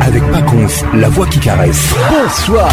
[0.00, 1.86] avec Paconf, la voix qui caresse.
[2.10, 2.68] Bonsoir.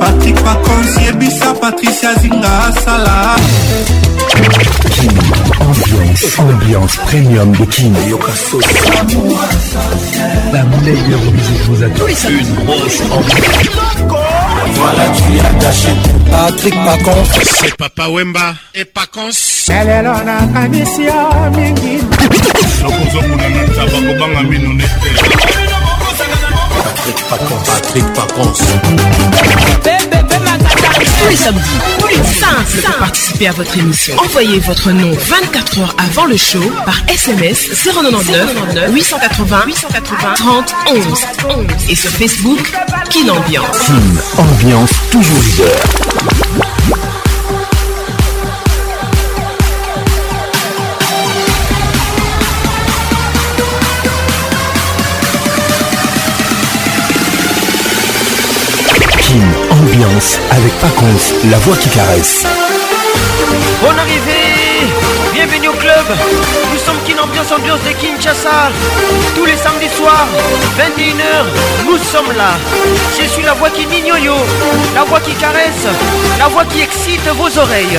[0.00, 3.34] Patrick Paconf, Yebisa, Patricia Zinga, Sala.
[4.90, 5.10] King,
[5.60, 7.92] ambiance, ambiance premium de King.
[10.52, 12.06] La meilleure musique vous attend.
[12.06, 14.27] Une grosse ambiance.
[14.74, 15.88] Voilà, tu as gâché
[16.30, 17.24] Patrick Pacons.
[17.60, 19.30] C'est Papa Wemba et Pacons.
[19.70, 21.98] Elle est là, on a kanisia mingi.
[22.82, 25.77] Lokozo muna na tabako banga minu nete.
[27.08, 28.04] Patrick
[32.00, 34.14] plus participer à votre émission.
[34.18, 40.74] Envoyez votre nom 24 heures avant le show par SMS 099 880 880 30
[41.46, 42.72] 11 et sur Facebook
[43.10, 43.78] Kin Ambiance.
[43.84, 47.17] Film Ambiance toujours leader.
[60.52, 62.44] avec Pacons, la voix qui caresse.
[63.82, 64.86] Bonne arrivée
[65.32, 66.04] Bienvenue au club
[66.72, 68.70] Nous sommes Kin Ambiance Ambiance de Kinshasa
[69.34, 70.28] Tous les samedis soirs,
[70.78, 71.46] 21h,
[71.86, 72.56] nous sommes là
[73.20, 74.34] Je suis la voix qui mignoyo,
[74.94, 75.86] la voix qui caresse,
[76.38, 77.98] la voix qui excite vos oreilles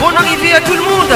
[0.00, 1.12] Bonne arrivée à tout le monde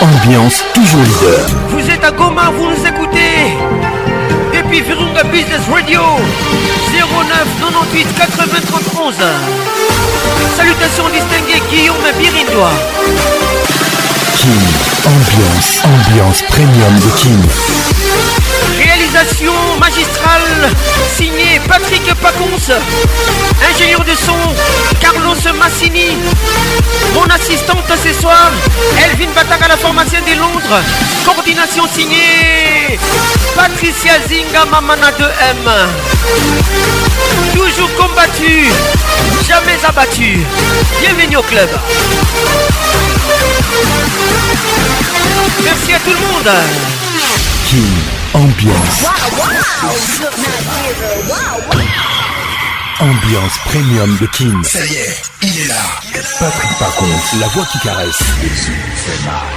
[0.00, 1.46] ambiance toujours leader.
[1.68, 3.54] Vous êtes à Goma, vous nous écoutez
[4.54, 6.00] depuis Virunga Business Radio
[6.90, 7.02] 09
[7.60, 8.44] 98 80
[8.98, 9.14] 11
[10.56, 12.70] Salutations distinguées Guillaume Birindois.
[14.42, 17.40] Ambiance, ambiance premium de King
[18.76, 20.68] Réalisation magistrale
[21.16, 22.72] signée Patrick Paconce.
[23.72, 24.34] ingénieur de son
[25.00, 26.16] Carlos Massini,
[27.14, 28.50] mon assistante ce soir
[29.04, 30.80] Elvin Bataga, la formation de Londres,
[31.24, 32.98] coordination signée
[33.54, 35.70] Patricia Zinga Mamana 2M.
[37.54, 38.72] Toujours combattu,
[39.46, 40.40] jamais abattu.
[41.00, 41.68] Bienvenue au club.
[45.64, 46.50] Merci à tout le monde.
[47.64, 47.98] King
[48.34, 49.02] Ambiance.
[51.28, 52.31] Wow, wow.
[53.00, 55.74] Ambiance premium de King Ça y est, il est là.
[56.38, 58.18] Patrick Pacon, la voix qui caresse.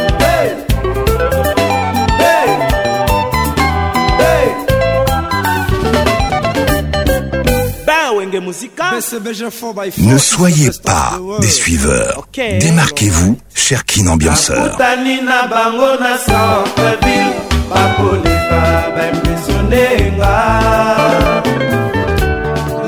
[10.01, 12.27] Ne soyez pas des suiveurs.
[12.37, 14.79] Démarquez-vous, cher Kin Ambianceur.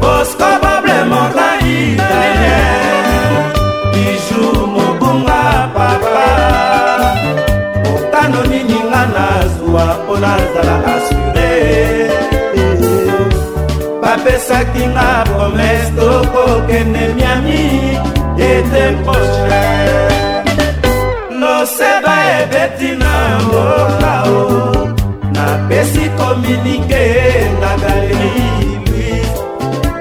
[0.02, 3.06] bosco boble morda italien
[3.94, 4.42] biju
[4.74, 5.42] mobunga
[5.76, 6.26] papa
[7.94, 11.56] otano nini nga nazwa mpo nazala asure
[14.02, 17.66] bapesaki nga promese tokokende miami
[18.56, 19.62] ete mpoche
[21.40, 23.14] loseba ebeti na
[23.44, 24.88] mboka o
[25.36, 27.04] napesi kominike
[27.58, 29.10] nganga elilwi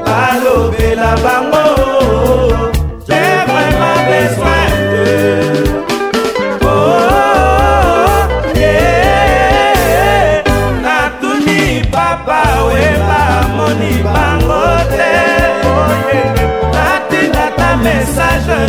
[0.04, 1.45] balobela bango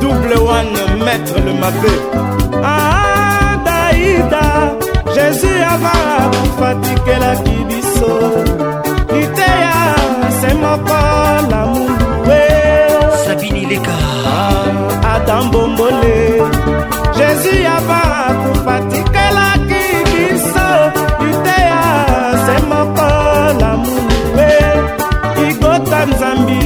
[0.00, 1.94] Double one, maître le mapé.
[2.64, 4.76] Ah, Daïda,
[5.14, 8.18] Jésus avant, fatigué la kibiso.
[9.14, 9.94] Itea,
[10.40, 11.90] c'est mon corps, l'amour
[13.26, 13.90] Sabini Leka.
[15.04, 16.14] Ah, Adam Bombole,
[17.16, 19.15] Jésus avant, fatigué.
[25.96, 26.60] banzambi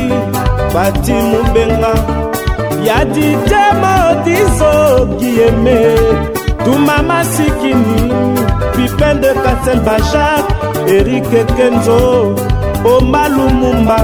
[0.74, 1.92] bati mobenga
[2.86, 5.78] ya dije modizokieme
[6.64, 8.00] tuma masikini
[8.74, 10.38] pipen de kasel bashar
[10.96, 12.00] erike kenzo
[12.94, 13.98] omalumumba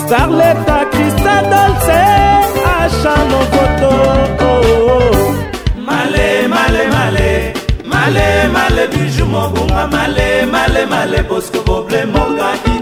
[0.00, 2.00] starleta krista dolce
[2.80, 3.92] achanokoto
[5.86, 7.30] male male male
[7.92, 12.79] male male biju mobunga male male male bosko boble mongai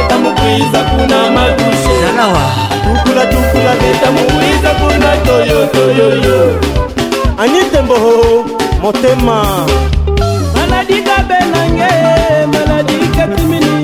[0.09, 2.43] tamukwiza kuna makushe nawa
[2.95, 6.59] tukula tukula beta mowiza kuna toyotoyoyo
[7.41, 7.95] anitembo
[8.81, 9.67] motema
[10.55, 11.91] maladi kabelange
[12.53, 13.77] maladi katimini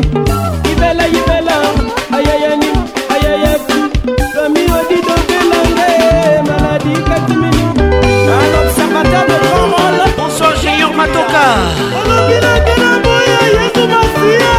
[0.73, 1.55] ibela ibela
[2.17, 2.69] ayayani
[3.15, 3.77] ayayati
[4.35, 5.89] lwami odidobelange
[6.49, 7.65] maladi katimini
[8.41, 11.43] alobservateur de grand rôle bonsoir junior matoka
[12.05, 14.58] olobinakena boya yesu masiya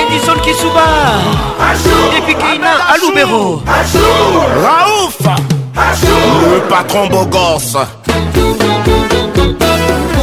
[0.00, 0.82] edison kisuba
[2.18, 3.42] epikeina alubero
[4.64, 5.20] raouf
[6.50, 7.78] le patron beau gosse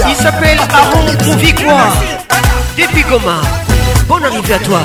[0.09, 1.72] Il s'appelle Aaron Convicois.
[2.79, 3.40] Depuis Goma,
[4.07, 4.81] bonne arrivée à toi.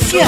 [0.00, 0.27] Gracias.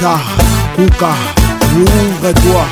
[0.00, 0.16] Kaza,
[0.76, 1.12] Kouka,
[1.76, 2.64] ouvre-toi,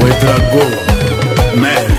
[0.00, 0.64] Ouedrago,
[1.54, 1.91] mère.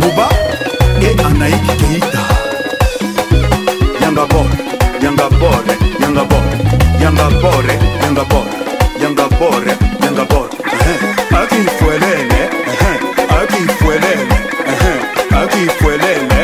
[0.00, 0.28] Bouba
[1.02, 2.22] et Anaïk keita
[4.00, 4.46] yanga bor
[5.02, 5.62] yanga bor
[6.00, 6.42] yanga bor
[7.02, 7.64] yanga bor
[8.02, 8.44] yanga bor
[9.02, 9.62] yanga bor
[10.02, 10.48] yanga bor
[11.42, 12.40] akifuelele
[13.40, 14.38] akifuelele
[15.40, 16.40] akifuelele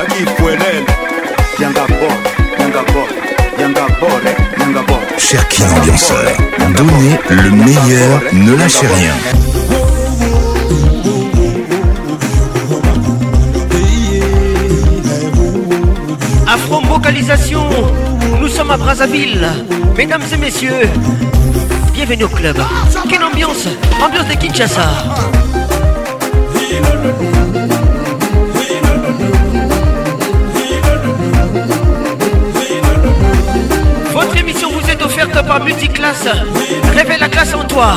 [0.00, 0.94] akifuelele
[1.60, 2.16] yanga bor
[2.60, 3.08] yanga bor
[3.60, 4.20] yanga bor
[4.64, 6.32] yanga bor Cherki l'ambianceur,
[6.76, 9.12] donnez le meilleur, ne lâchez rien.
[18.76, 19.46] Brazzaville.
[19.96, 20.88] Mesdames et messieurs,
[21.92, 22.56] bienvenue au club.
[23.08, 23.68] Quelle ambiance
[24.04, 24.88] Ambiance de Kinshasa.
[34.12, 36.28] Votre émission vous est offerte par Multiclasse.
[36.96, 37.94] Révèle la classe en toi.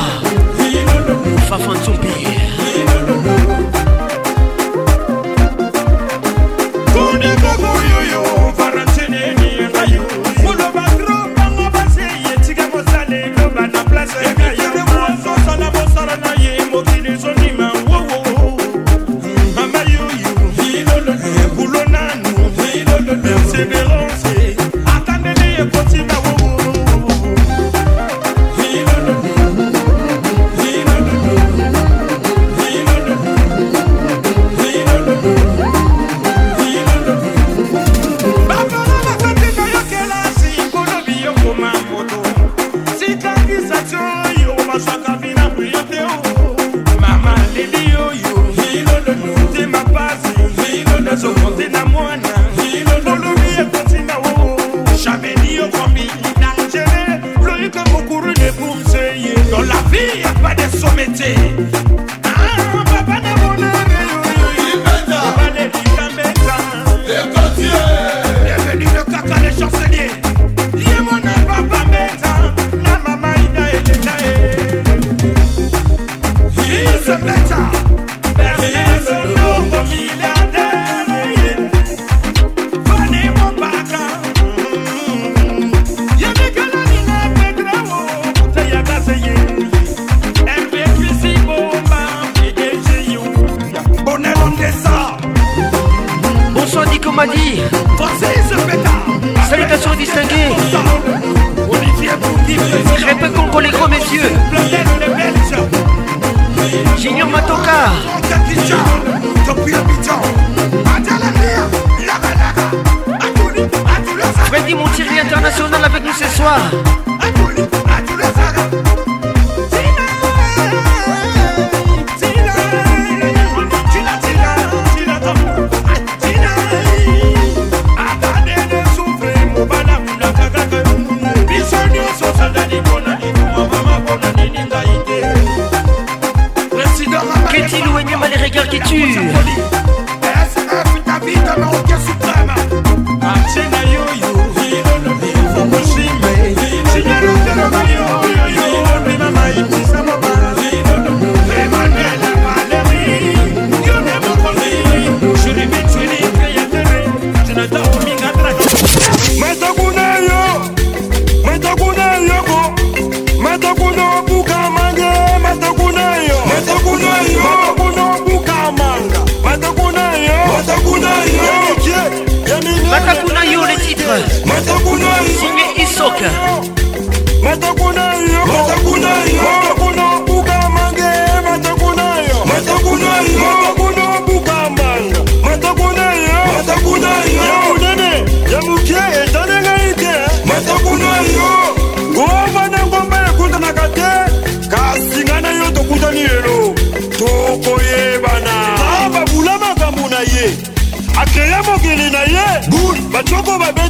[7.18, 7.67] de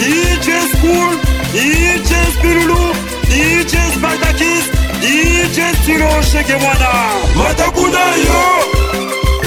[0.00, 1.12] DJ School,
[1.56, 2.92] DJ Spirulou,
[3.30, 4.64] DJ Spartakis,
[5.02, 6.90] DJ Stilo Shekemwana,
[7.38, 8.46] Matakuna yo,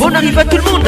[0.00, 0.86] On arrive à tout le monde.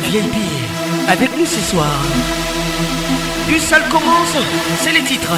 [0.00, 0.34] VIP
[1.08, 1.86] avec nous ce soir.
[3.48, 4.34] Une salle commence,
[4.80, 5.32] c'est les titres.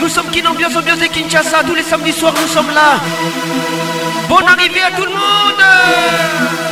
[0.00, 2.98] Nous sommes qui ambiance ambiance de Kinshasa, tous les samedis soirs nous sommes là.
[4.28, 6.71] Bonne arrivée à tout le monde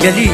[0.00, 0.30] kigali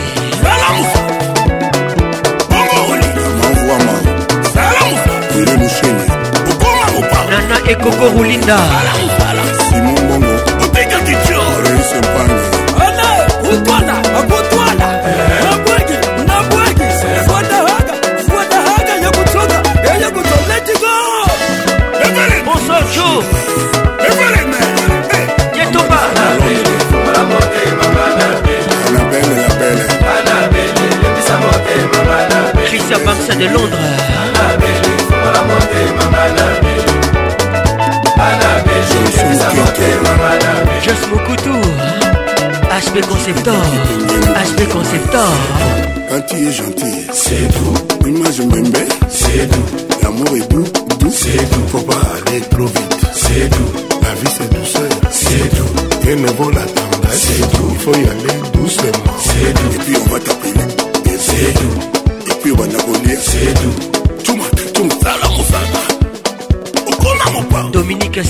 [7.28, 9.15] nana ekoko rulinda Salam.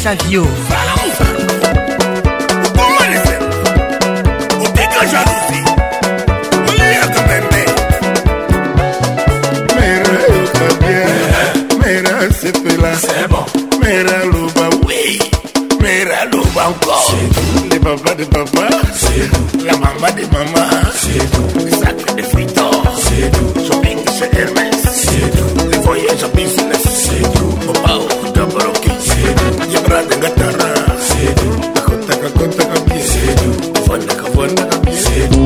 [0.09, 0.47] of you.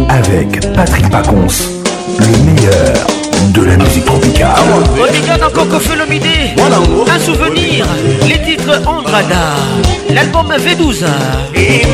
[0.08, 1.46] Avec Patrick Pacons,
[2.18, 2.96] le meilleur
[3.52, 4.50] de la musique tropicale.
[4.66, 6.22] Oh, encore Coco Felomide,
[6.64, 7.84] un souvenir,
[8.26, 9.54] les titres Andrada,
[10.08, 11.04] l'album V12.
[11.54, 11.86] et et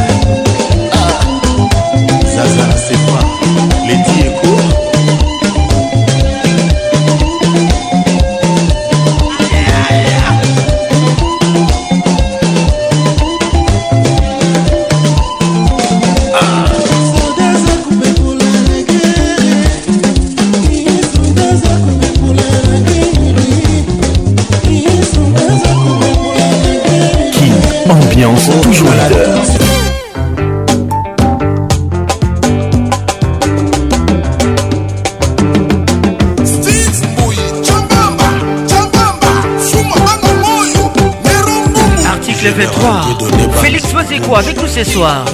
[44.83, 45.32] soir.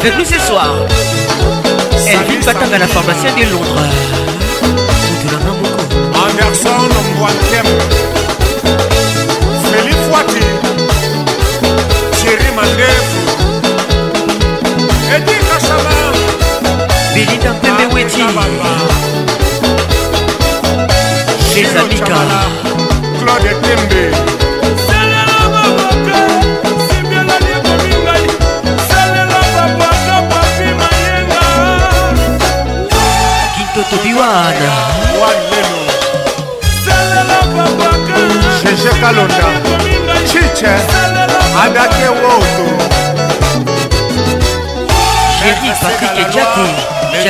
[0.00, 0.74] avec nous ce soir.
[2.08, 4.28] Elle vit Patin à la pharmacie de Londres.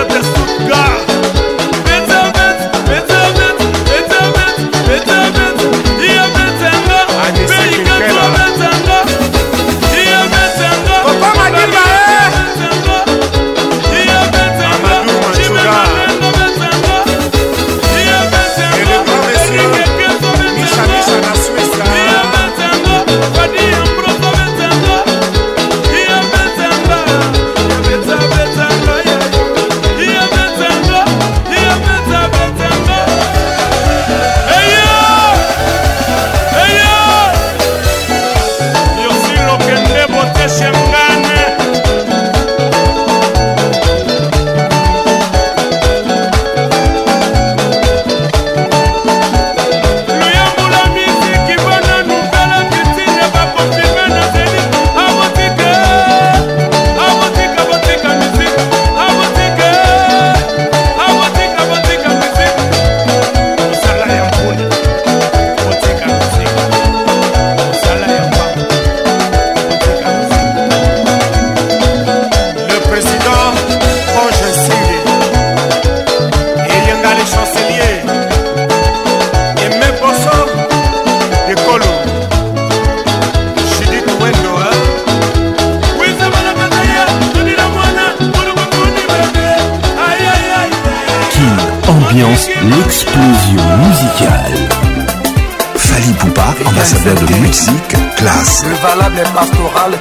[97.41, 98.63] musique classe.
[98.67, 99.97] Le valable pastoral,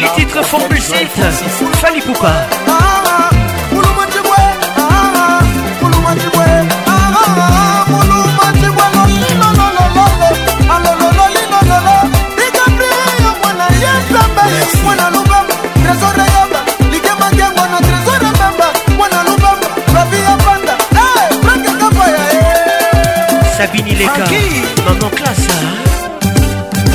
[0.00, 1.08] Les titres font musique,
[1.80, 2.32] Fali Poupa.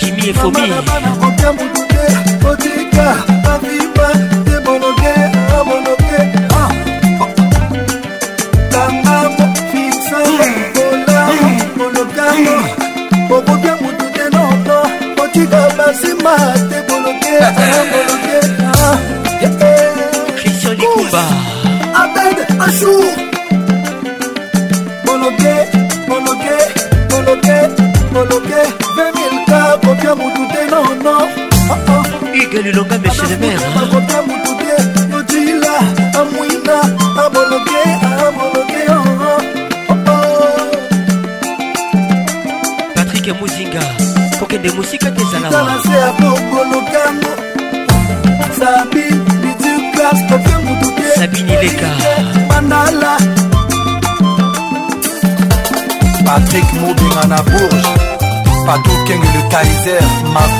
[0.00, 0.83] Jimmy et Fomie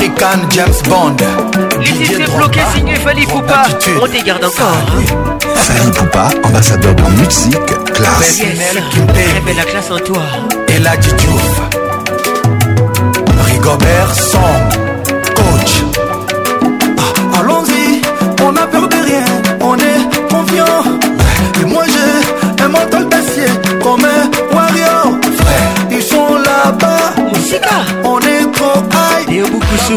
[0.03, 1.15] African James Bond.
[1.79, 3.63] Les idées bloquées signé Fali Poupa.
[4.01, 4.67] On te garde encore.
[4.67, 5.47] Hein.
[5.55, 8.39] Fali Poupa, ambassadeur de musique, classe.
[9.45, 10.21] belle la classe en toi.
[10.67, 11.39] Et l'attitude.
[13.45, 14.62] Rigobert Song.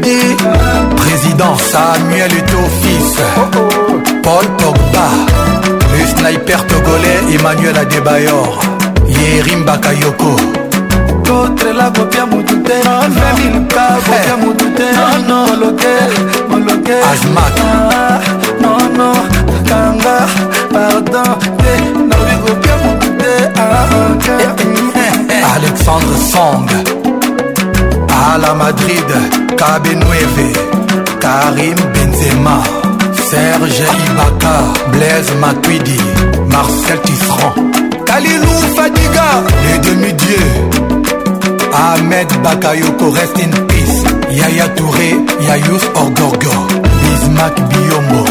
[0.00, 0.34] Dembélé
[0.96, 3.16] Président Samuel Eto'o fils
[4.22, 5.08] Paul Pogba
[5.92, 8.58] Le sniper togolais Emmanuel Adebayor
[9.08, 10.36] Yerim Bakayoko
[11.26, 12.74] kotrela kopia motu te
[13.16, 14.86] feminka kopia motu te
[15.28, 15.94] moloke
[16.48, 16.96] moloke
[18.60, 19.10] nono
[19.68, 20.18] kanga
[20.72, 21.72] pardon te
[22.08, 23.34] naobi kopia motu te
[25.54, 26.66] alexandre song
[28.28, 29.06] à la Madrid,
[29.56, 30.52] Cabenueve,
[31.20, 32.62] Karim Benzema,
[33.28, 34.56] Serge Ibaka,
[34.92, 35.98] Blaise Matuidi,
[36.52, 37.54] Marcel Tisserand,
[38.04, 39.26] Kalilou Fadiga,
[39.64, 40.50] les demi-dieux,
[41.72, 44.04] Ahmed Bakayoko, rest in peace,
[44.38, 45.10] Yaya Touré,
[45.46, 46.66] Yayous Orgorgor,
[47.02, 48.24] Bismack Biombo,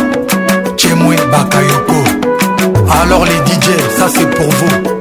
[0.78, 2.02] Chemwe Bakayoko.
[3.02, 3.68] Alors les DJ,
[3.98, 4.99] ça c'est pour vous.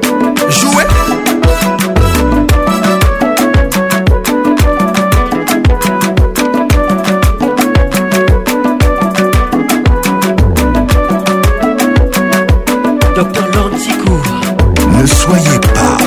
[15.29, 15.98] Soyez pas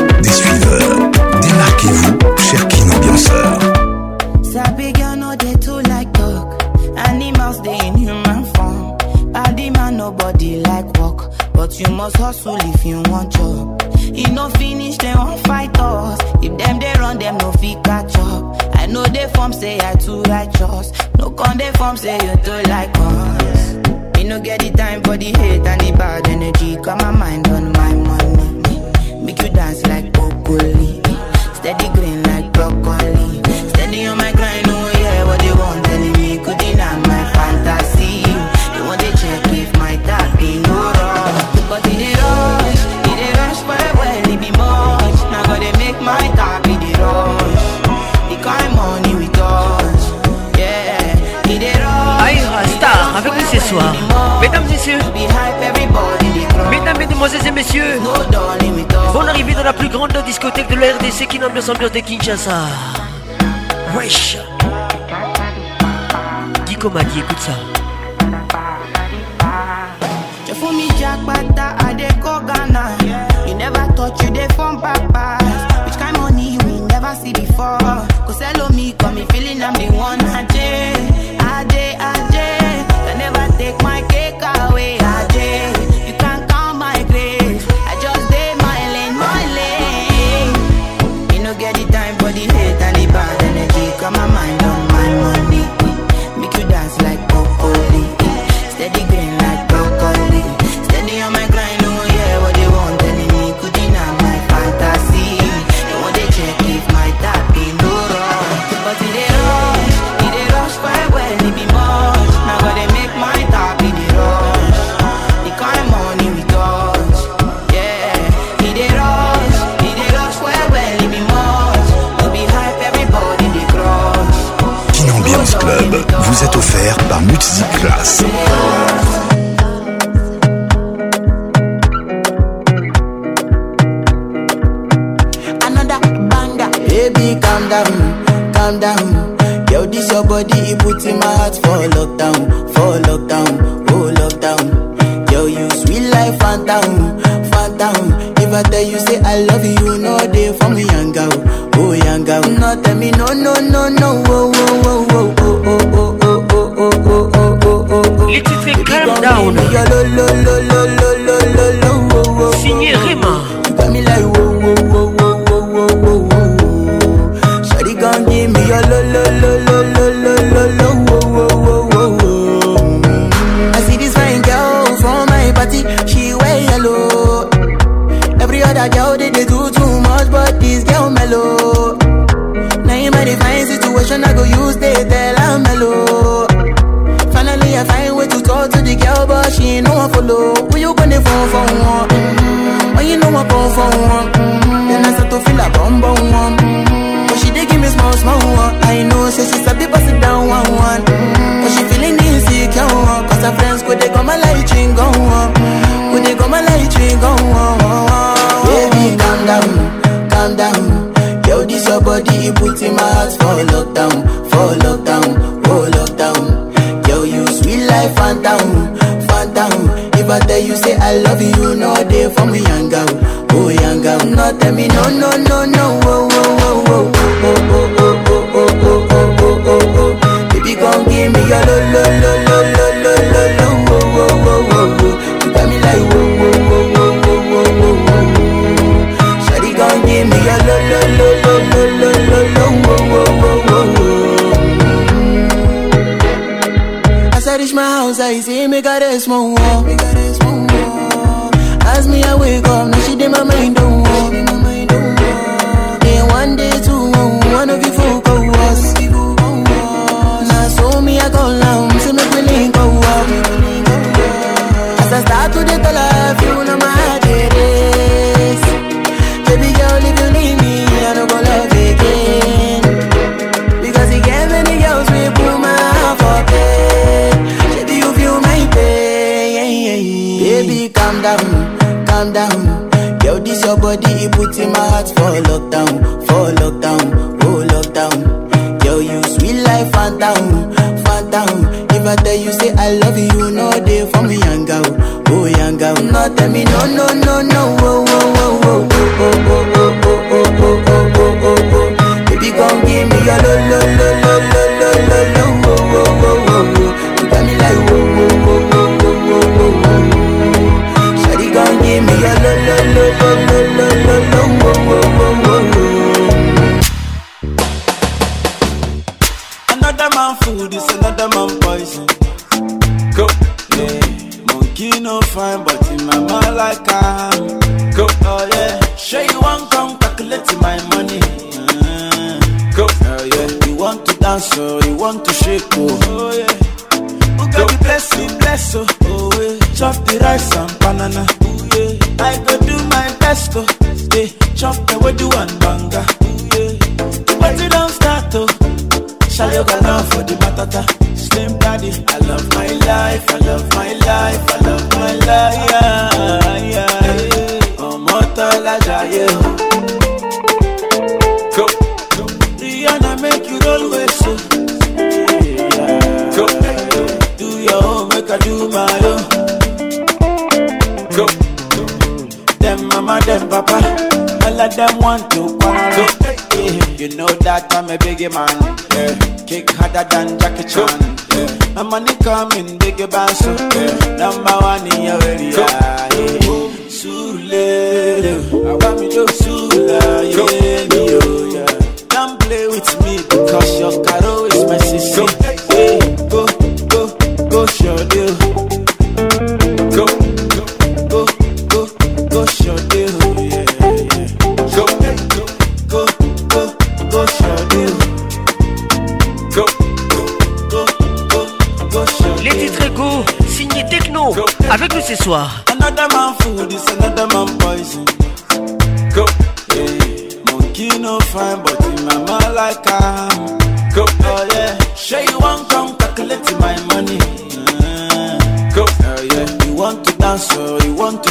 [62.23, 62.51] just a.
[62.53, 63.02] Uh,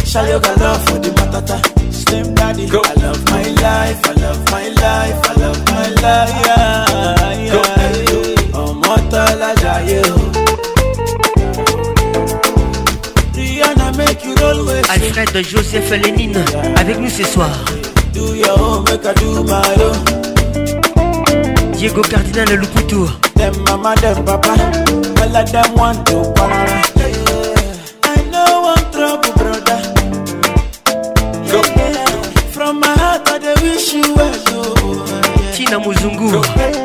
[0.09, 1.57] shall Shalyoga love for the matata.
[1.99, 2.65] Slim daddy.
[2.73, 2.81] Go.
[2.83, 6.48] I love my life, I love my life, I love my life.
[15.11, 16.43] Alfred Joseph Lénine
[16.79, 17.49] avec nous ce soir.
[21.75, 22.95] Diego Cardinal Luputu.
[23.35, 24.55] Them mama, them papa,
[25.17, 26.83] well I them want to quarrel.
[28.03, 29.81] I know one trouble, brother.
[31.49, 31.61] Go.
[32.51, 35.53] From my heart, I wish you well.
[35.53, 36.78] Tina Muzungu.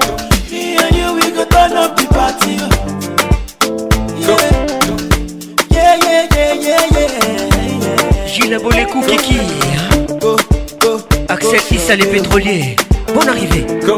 [11.86, 13.66] Salut pétrolier pétroliers, bonne arrivée.
[13.84, 13.96] Go,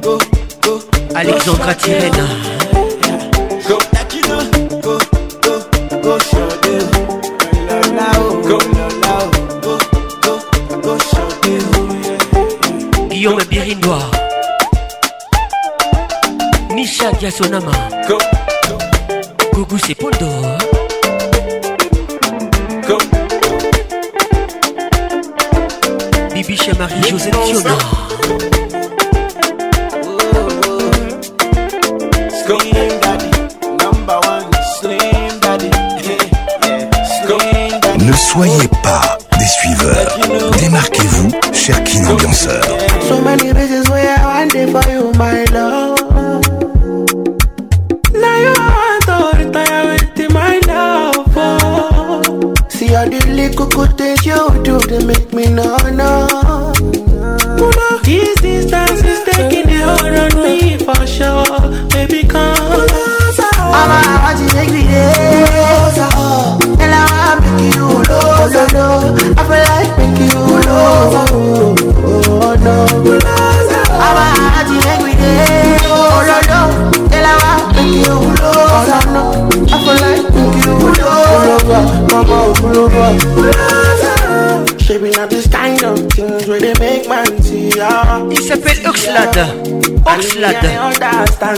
[0.00, 0.18] go,
[0.62, 0.78] go,
[1.16, 2.24] Alexandra Tirena.
[13.10, 14.08] Guillaume Birindois.
[16.72, 17.72] Micha Diasonama.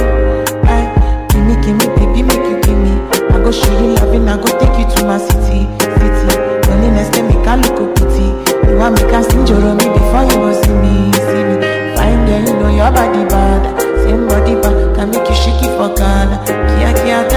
[0.63, 0.87] Hey, eh,
[1.27, 1.59] give me,
[1.99, 2.95] baby, make you give me.
[3.43, 7.19] go show you go take you to my city, city.
[7.19, 11.99] make I look You want me before you go see me, see me.
[11.99, 13.75] find girl, you know bad.
[14.07, 15.35] Same body bad, can make you
[15.75, 16.47] for Ghana.
[16.47, 17.27] Kia, kia,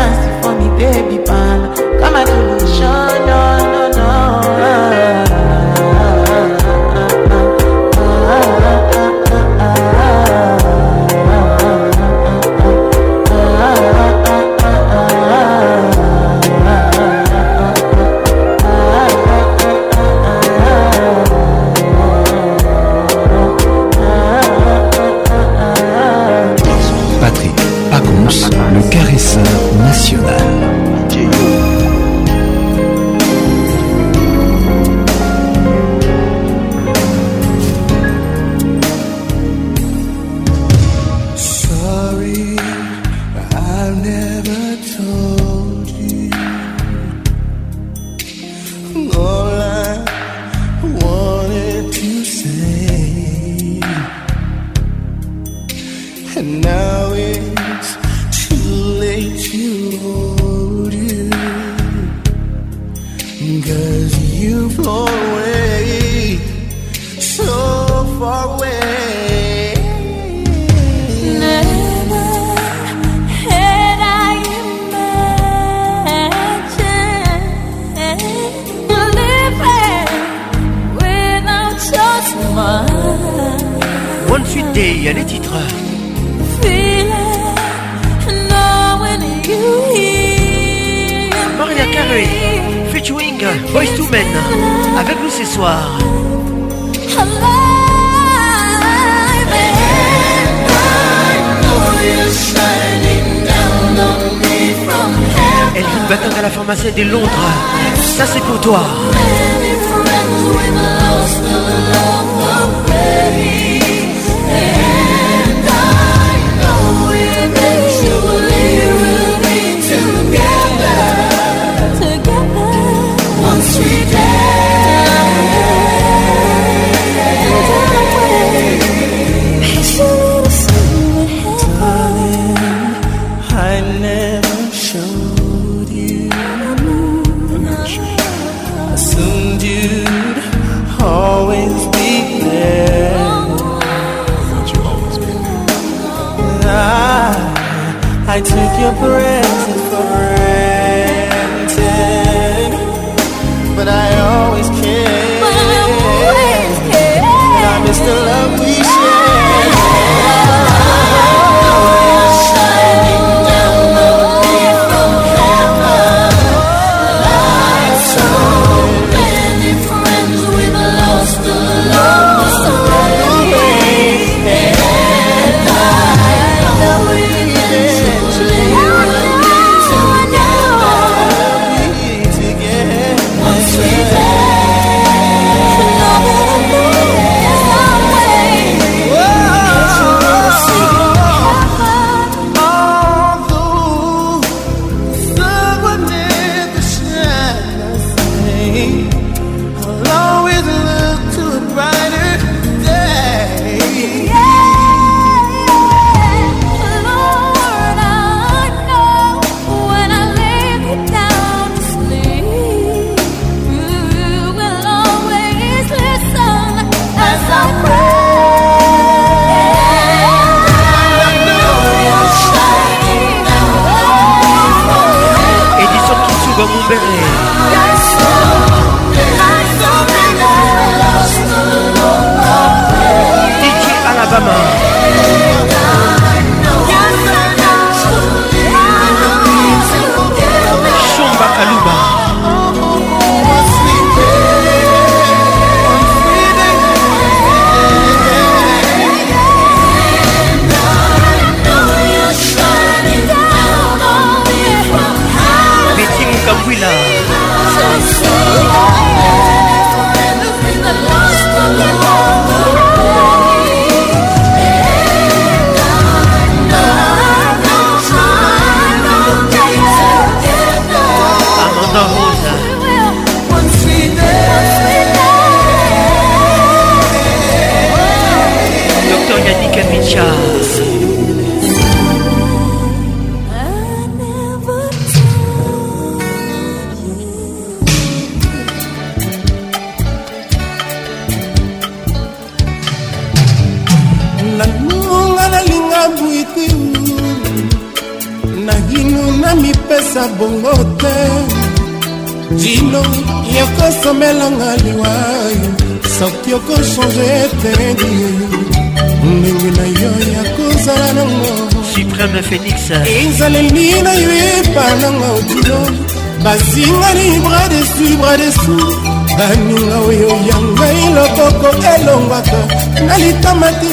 [317.69, 318.97] bras desu bras dessous
[319.37, 322.61] baninga oh, oyo ya ngai loboko elongwaka
[323.07, 323.91] na litama te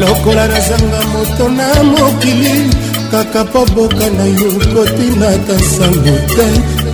[0.00, 2.70] lokola nazanga moto na mokili
[3.10, 6.46] kaka mpo boka na yo kotinaka sango te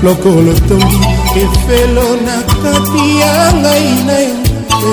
[0.03, 1.09] lokolo tongi
[1.45, 4.37] efelo na kati ya ngai na yo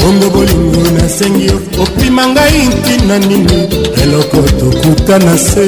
[0.02, 3.52] bongo bolingo nasengi yo opima ngai ntina nini
[4.02, 5.66] eloko tokuta na se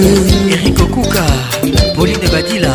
[0.55, 1.39] erikokuka
[2.01, 2.72] pauline badila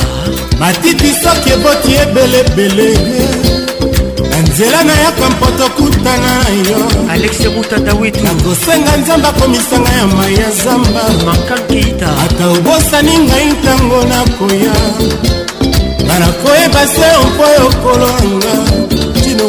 [0.60, 2.89] matiti soki eboti ebelebele
[4.43, 6.31] nzela na yaka mpoto kutana
[6.69, 13.99] yo alexi mutatawitu nakosenga nzambe akomisanga ya mai ya zamba makankeita ata obosani ngai ntango
[14.11, 14.76] nakoya
[16.06, 18.53] nga nakoyeba se ompo yokolo yanga
[19.22, 19.47] tino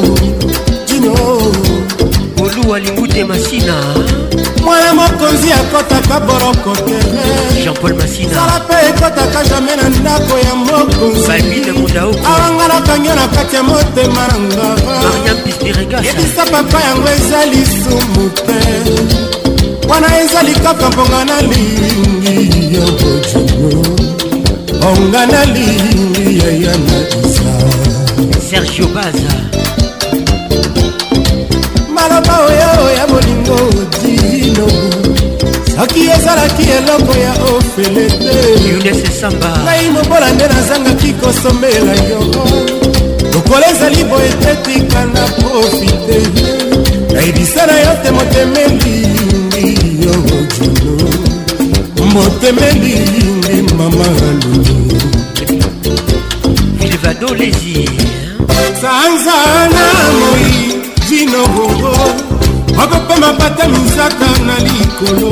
[0.89, 1.17] tino
[2.47, 3.75] oluwa lingute masina
[4.65, 6.97] mwana mokonzi akɔtaka boroko te
[7.63, 13.27] jean-paul masina sala mpe ekɔtaka jamai na ndako ya mokonzi babine mondaoko awangalaka nyo na
[13.35, 14.67] kati ya motema na
[15.23, 18.59] ngavaebisa papa yango eza lisumu te
[19.89, 23.97] wana eza likaka mponga na lingi ya bojumo
[24.91, 27.53] onga na lingi yaya na isa
[28.49, 29.66] sergio baza
[32.09, 33.57] maloba oyo ya bolingo
[34.03, 34.67] dino
[35.77, 39.31] soki ezalaki eloko ya ofele te
[39.65, 42.21] ngai mobola nde nazangaki kosomela yo
[43.35, 46.19] lokola ezali boye tetika na profite
[47.15, 49.71] nayebisa na yo te motemelingi
[50.05, 50.15] yo
[50.59, 54.67] dino motemelingi mama lulu
[56.87, 57.75] ilvado lesi
[58.81, 59.96] sanzana
[61.37, 61.97] longo
[62.77, 65.31] bakopema bata misaka na likolo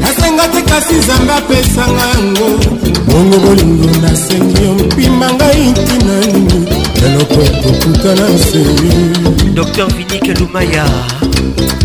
[0.00, 2.48] nasenga te kasi nzambe apesanga yango
[3.06, 6.56] bongo bolingo nasengi yo mpima ngai ntina nini
[7.06, 8.60] eloko kokutana nse
[9.54, 10.84] dr vinike lumaya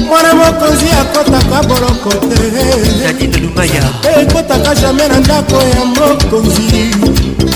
[0.07, 3.85] mwana mokonzi akɔtaka boloko te lumaya
[4.21, 6.83] ekɔtaka jamai na ndako ya mokonzi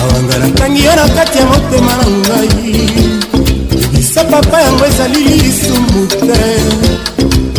[0.02, 3.37] awanga natangi yo na kati ya motema na ngai
[4.18, 6.40] se papa yango ezali lisumu te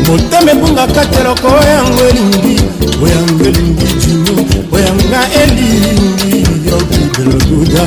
[0.07, 2.55] motema ebungaka te loko oyango elingi
[3.03, 4.35] oyango elingi jino
[4.75, 6.34] oyanga elingi
[6.69, 7.84] yokideloduda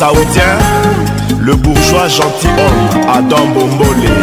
[0.00, 0.56] saoudien,
[1.42, 4.19] le bourgeois gentilhomme Adam Bombole.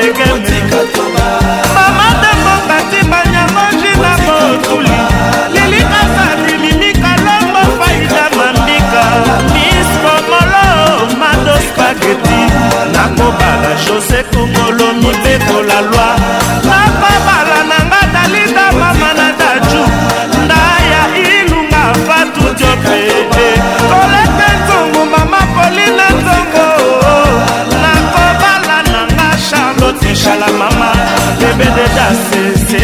[0.00, 0.37] de que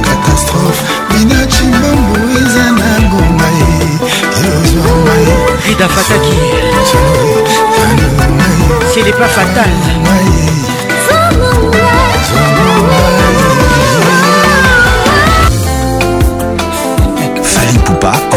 [0.03, 3.99] catastrophe binaci mbambo eza na ngonga ye
[5.67, 6.37] rida fataki
[8.93, 9.69] c'est le pas fatal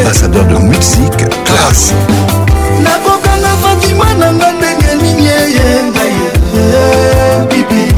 [0.02, 1.92] ambassadeur de musique classe
[2.82, 6.12] nakokanga fatima na nga ndenge nini eye ngai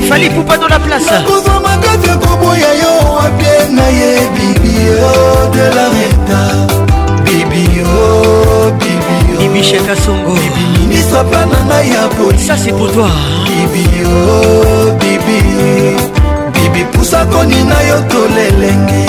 [0.08, 5.10] fali pupado la place nakozwa makasi ya koboya yo wapie na ye bibio
[5.54, 6.40] de la reta
[7.24, 7.94] bibio
[8.80, 10.34] bibio bibisheka songo
[10.90, 13.10] lisapa na ngai ya polisa c'est pour toi
[13.48, 14.14] bibio
[15.00, 15.38] bibi
[16.54, 19.04] bibi pusa koni na yo tolelengi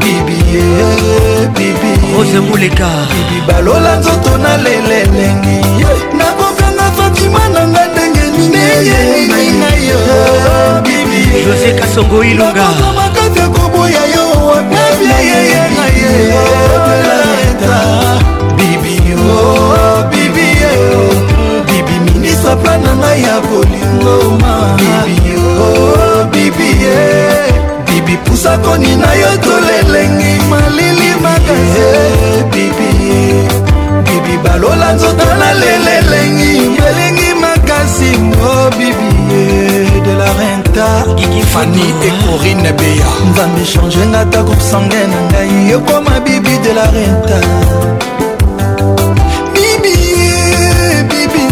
[0.00, 5.58] bibiose eh, eh, moleka bibi balola nzoto na lelelengi
[6.18, 9.98] nakokanga fatima na nga ndenge ninina yo
[10.84, 12.66] bibi josé kasongo ilunga
[12.98, 16.12] makati ya koboya yo wakabiyeyenga ye
[17.02, 17.78] laeta
[18.56, 19.36] bibi yo
[20.10, 20.76] bibi yo
[21.68, 25.38] bibi minisa plana ngai ya kolingo ma bibi yo
[26.32, 27.00] bibi ye
[28.00, 31.88] bibi pusakoni na yo tolelengi malili makaze
[32.52, 32.92] bibi
[34.04, 39.12] bibi balola nzoto nalelelengi elengi makasi mo bibi
[40.06, 40.86] de la renta
[41.52, 47.38] fani ekorine beya nzambe changenga ta groupe sange na ngai ekoma bibi de la renta
[49.54, 49.94] bibi
[51.10, 51.44] bibi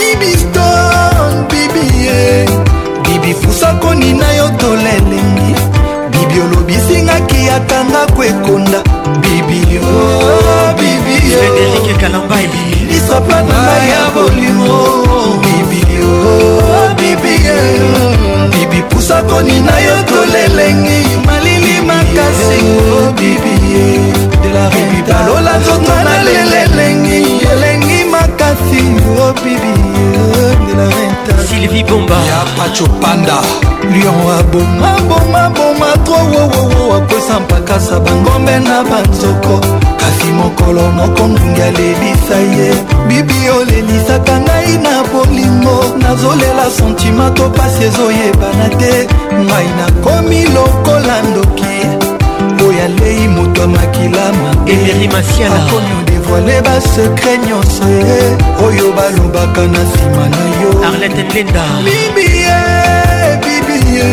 [0.00, 1.86] bibi stone bibi
[3.04, 4.79] bibi pusakoni na yo tole
[7.40, 8.78] eyakanga kwekonda
[9.20, 11.98] bibi oh, bibiederike oh.
[12.00, 14.76] kalamba ebibi lisapa na ngai ya bolimo
[15.44, 17.34] bibi oh, bibi
[18.52, 22.58] bibi pusa koni na yo tolelengi malili makasi
[23.18, 23.72] bibi bibi
[24.52, 25.04] eh.
[25.08, 27.20] balola nzoto na lelelengi
[27.52, 28.80] elengi makasi
[29.42, 29.74] bibi
[30.76, 31.09] eh,
[31.48, 33.38] sylvie bomba ya pachopanda
[33.92, 39.58] lion abomabomaboma tro wowowo akwesa mpakasa bangombe na banzoko
[39.96, 42.74] kasi mokolo moko ngungi alelisa ye
[43.08, 49.06] bibi olelisaka ngai na bolingo nazolela sentima to pasi ezoyebana te
[49.44, 51.74] ngai nakomi lokola ndoki
[52.68, 55.66] oyo alei moto amakilama emerimasiana
[56.30, 58.36] bavole basekre nyonso ye
[58.66, 62.58] oyo balobaka na nsima na yo arlete linda bibie
[63.44, 64.04] bibie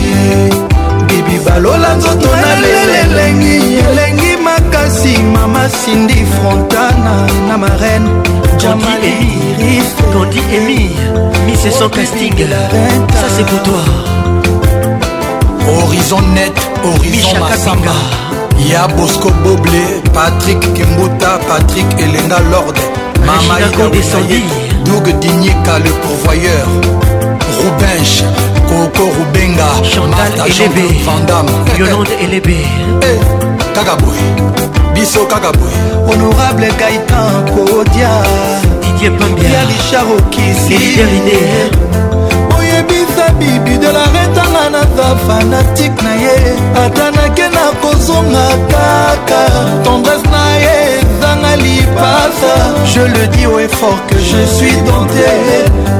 [1.08, 8.10] bibi balola nzoto na lelelengi elengi makasi mama sindi frontana na marene
[8.60, 10.92] jamalerodi emi
[11.48, 12.34] mise sans casting
[13.16, 13.84] ça c'est pour toi
[15.64, 18.29] horizon net horizon masamba
[18.68, 19.82] ya bosco boble
[20.14, 22.82] patrik kimbuta patrik elenga lorde
[23.26, 24.44] mamaidescendi
[24.86, 26.66] doug dinyika le pourvoyeur
[27.64, 28.26] rubenche
[28.68, 32.58] koko rubenga chantalvandamyolande elebe
[33.04, 33.20] hey,
[33.76, 34.28] kaka boye
[34.94, 35.78] biso kaka boye
[36.08, 38.10] honorable gaitan kodia
[38.82, 40.76] didier pambia ya richard okisi
[43.40, 46.36] bibidela retanga na za fanatike na ye
[46.86, 49.40] ata nake na kozonga kaka
[49.84, 52.54] tendresse na ye ezanga lipasa
[52.92, 55.32] je le dis au effort que je suis dante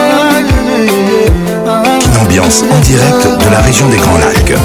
[2.07, 4.59] Une ambiance en direct de la région des Grands Lacs.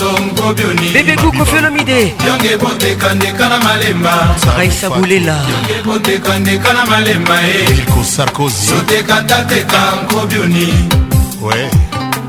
[0.00, 4.14] songo bioni bebe buko fiolomide yonge bondekandeka na malemba
[4.56, 10.66] raisa bulela yonge bondekandeka na malemba e sarkozy sotekatateka nko bioni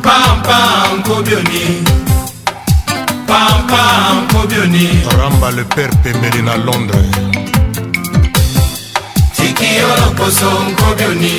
[0.05, 0.59] pampa
[0.99, 1.63] nko bioni
[3.29, 3.81] pampa
[4.19, 4.87] nko bioni
[5.17, 7.07] ramba le père pembeli na londres
[9.37, 11.35] tikiyoloposo nko bioni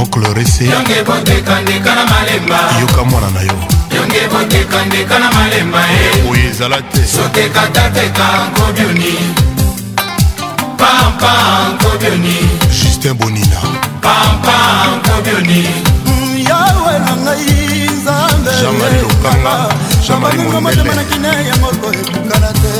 [0.00, 3.75] oncle rese yonge bondekandeka na malemba yoka mwana na yo
[4.06, 6.22] bonge botekandeka na malemba eh.
[6.22, 9.14] ye oyo ezala te sotekatapeka nkobioni
[10.78, 11.34] pampa
[11.74, 12.36] nkobioni
[12.70, 13.58] justin bonina
[14.02, 14.54] pampa
[14.96, 15.62] nkobioni
[16.06, 19.56] mm, yawe na ngai nzambe jamari lokanga
[20.08, 22.74] jamari mondeleamanakine ya moko ebukana te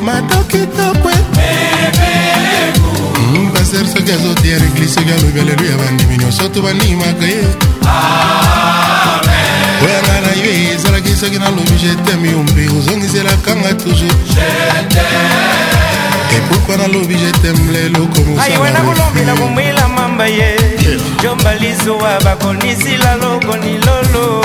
[0.03, 1.09] mato kitoko
[3.53, 7.45] paster mm, soki azotia na eglise soki alobi aleluya bandimi nyonso to bandimaka ye
[9.83, 14.29] oyo nga na yo ezalaki soki nalobi jeteme yo mpe ozongiselakanga toujours
[16.35, 20.55] epukwa nalobi jeteme lelo komosaiwe nakolombela komwela mamba ye
[21.21, 24.43] jomba lizowa bakonisila loko ni lolo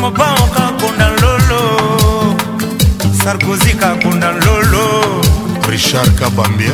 [0.00, 2.03] mobanka konda lolo
[3.24, 5.16] sarkozy kakunda nlolo
[5.72, 6.72] richard kabambia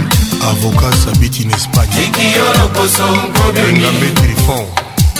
[0.50, 4.64] avoka sabiti na espagneengambe trifon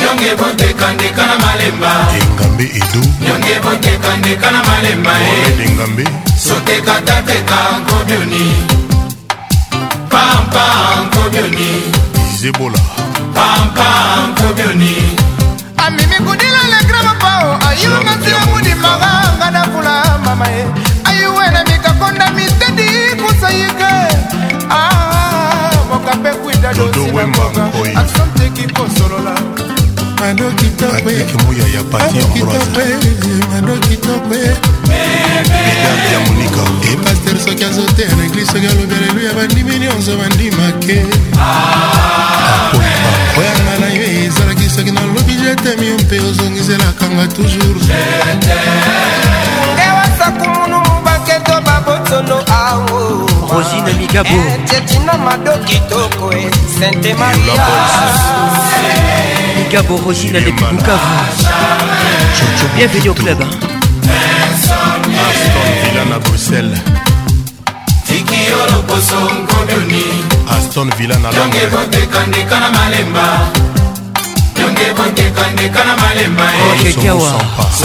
[0.02, 1.90] nyonge botekandeka na malemba
[2.20, 5.12] engambe edo nyonge botekandeka na malemba
[5.66, 6.08] engambe eh.
[6.40, 8.42] sotekatapeka nkobioni
[10.08, 10.66] pampa
[11.06, 11.68] nkobioni
[12.40, 12.78] zebola
[13.34, 13.90] pampa
[14.32, 14.94] nkobioni
[15.78, 20.89] amimi kudila legrama pao ayunga nzela mudimaka nga nakula mama ye eh.
[21.50, 22.88] minene mikakonda mitedi
[23.22, 23.94] kusayike
[25.90, 29.34] boka mpe kwita dosinakokaasanteki kosolola
[36.12, 36.60] ya monika
[36.92, 41.04] epaster soki azoteya na eglise soki alobi aleluya bandimi nyonso bandimake
[43.38, 47.86] oyanga na yo ezalaki soki nalobi jetemi yo mpe ozongiselakanga toujours
[49.86, 50.89] ewasakumunu
[52.10, 57.54] tono ao rosine migabo eh, tetina mado kitoko e eh, sente maria
[59.58, 61.08] migabo rosine depuis bukavu
[62.74, 63.38] bienvenue au club
[65.26, 66.78] aston villa na bruxelles
[68.06, 70.04] tikiyo loposo nkomioni
[70.56, 71.70] aston villa na londres
[76.70, 77.30] okekiawa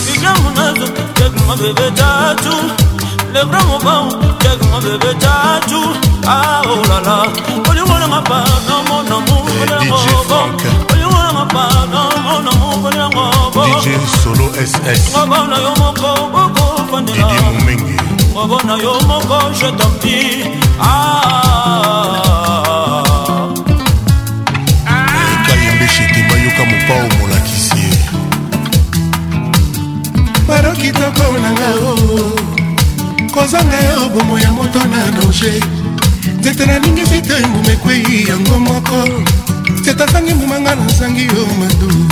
[3.33, 4.07] le grand mobao
[4.39, 5.79] tekma bebe tatu
[6.33, 7.15] aolala
[7.69, 10.37] olingolanga pano mona mukolelangobo
[10.91, 16.09] olingolanga pano mona mukolelangobo ngobola yo moko
[16.43, 17.92] okofandela
[18.33, 20.19] mobo na yo moko je tompi
[20.81, 22.13] ah.
[25.45, 27.89] kalimbeche bayoka mopao molakisi ye
[30.47, 31.91] baro kitoko nanga o
[33.33, 35.59] kozanga yo bomo ya moto na danger
[36.39, 38.97] nzete nalingi site mbuma ekwei yango moko
[39.85, 42.07] tetasangi mbumanga nazangi yo madu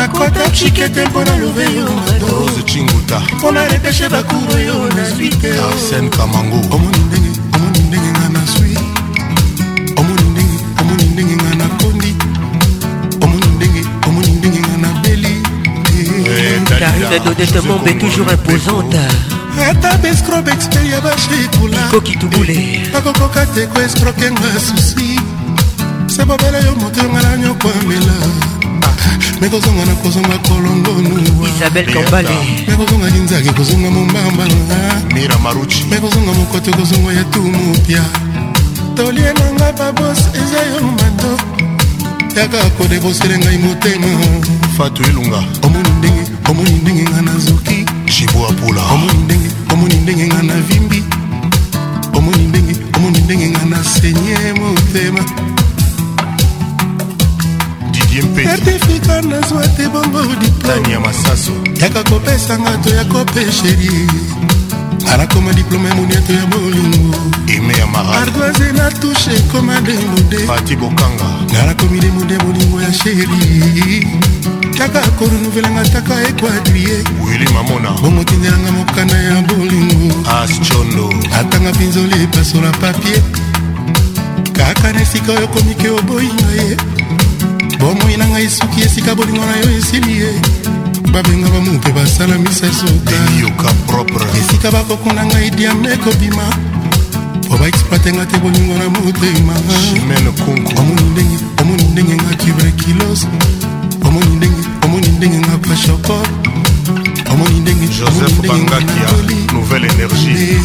[0.00, 1.86] nakota chikete mpona love yo
[2.22, 8.28] rose chinguta mpona repeshe bakuru yo nazwi te arsen kamango omoni ndenge omoni ndenge nga
[8.28, 8.70] nazwi
[10.00, 12.12] omoni ndenge omoni ndenge nga nakondi
[13.24, 15.34] omoni ndenge omoni ndenge nga nabeli
[16.80, 19.00] carine dodete mombe toujours imposante
[19.70, 22.58] ata bescrobe exper ya bashekula koki tubule
[22.98, 25.08] akokoka te koescroke nga susi
[26.06, 28.16] se bobela yo moto yonga na nyoko amela
[29.40, 32.30] mekozonga na kozonga kolongonuisabel kambale
[32.68, 34.44] mekozonga kinzaki kozonga mombamba
[35.14, 38.02] mira maruchi mekozonga mokoto kozonga ya tumupya
[38.94, 41.32] tolie na ngai babos eza yo mato
[42.40, 44.06] yaka kodebosele ngai motema
[44.76, 50.46] fatu elunga omoni ndenge omoni ndenge ngai nazoki jibo apula omoni ndenge omoni ndenge ngai
[50.46, 51.04] navimbi
[52.12, 55.22] omoni ndenge omoni ndenge ngai nasenye motema
[58.18, 63.90] olivier mpecertifika nazwa te bongo diplome ya masaso yaka kopesanga to ya kopesheri
[65.12, 67.14] alakoma diplome moniato ya bolingo
[67.56, 74.08] ime ya mara ardoise na tushe ekoma demude fati bokanga nalakomi demude bolingo ya sheri
[74.78, 83.22] kaka korunuvelanga taka ekuadrie wili mamona bomotindelanga mokanda ya bolingo ascondo atanga pinzoli epasola papie
[84.52, 86.76] kaka na esika oyo komike oboyinga ye
[87.78, 90.30] bomoi na ngai soki esika bolingo na yo esili ye
[91.12, 93.14] babenga bamupe basala misasoka
[94.38, 96.44] esika bakokuna ngai diame ekobima
[97.48, 99.54] po baexploitenga te bolingo na motema
[100.80, 103.26] omoni ndenge omoni ndenge nga tuberculose
[104.06, 106.26] omoni ndenge omoni ndenge nga pashokor
[107.32, 109.08] omoni ndenge joseph bangakia
[109.52, 110.60] nouvelle énergie eh.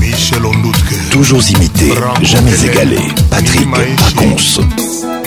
[0.00, 0.94] Michel Ondoutke.
[1.10, 2.96] Toujours imité, Branco jamais égalé.
[3.30, 4.60] Patrick Pacons.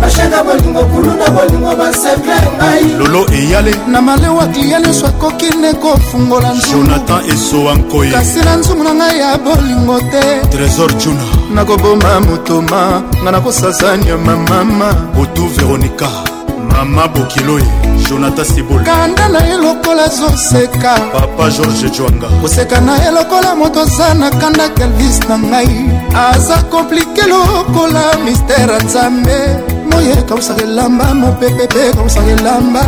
[0.00, 6.48] bashenga bolingo kuluna bolingo baseble ngai lolo eyale na malewa klia nyonso akoki nde kofungola
[6.72, 11.24] jonathan esowa nkoi kasi na nzumu na ngai ya bolingo te trésor juna
[11.54, 16.08] nakoboma motoma ngai nakosasa nyama mama otu veronika
[16.84, 17.64] mama bokiloye
[18.08, 23.80] jonathan sibol kanda na ye lokola zoseka papa george jwanga koseka na ye lokola moto
[23.80, 25.72] aza na kanda kelvis na ngai
[26.14, 29.36] aza komplike lokola mistere nzambe
[29.92, 32.82] moye kausaka elamba mopepe mpe kausaka elamba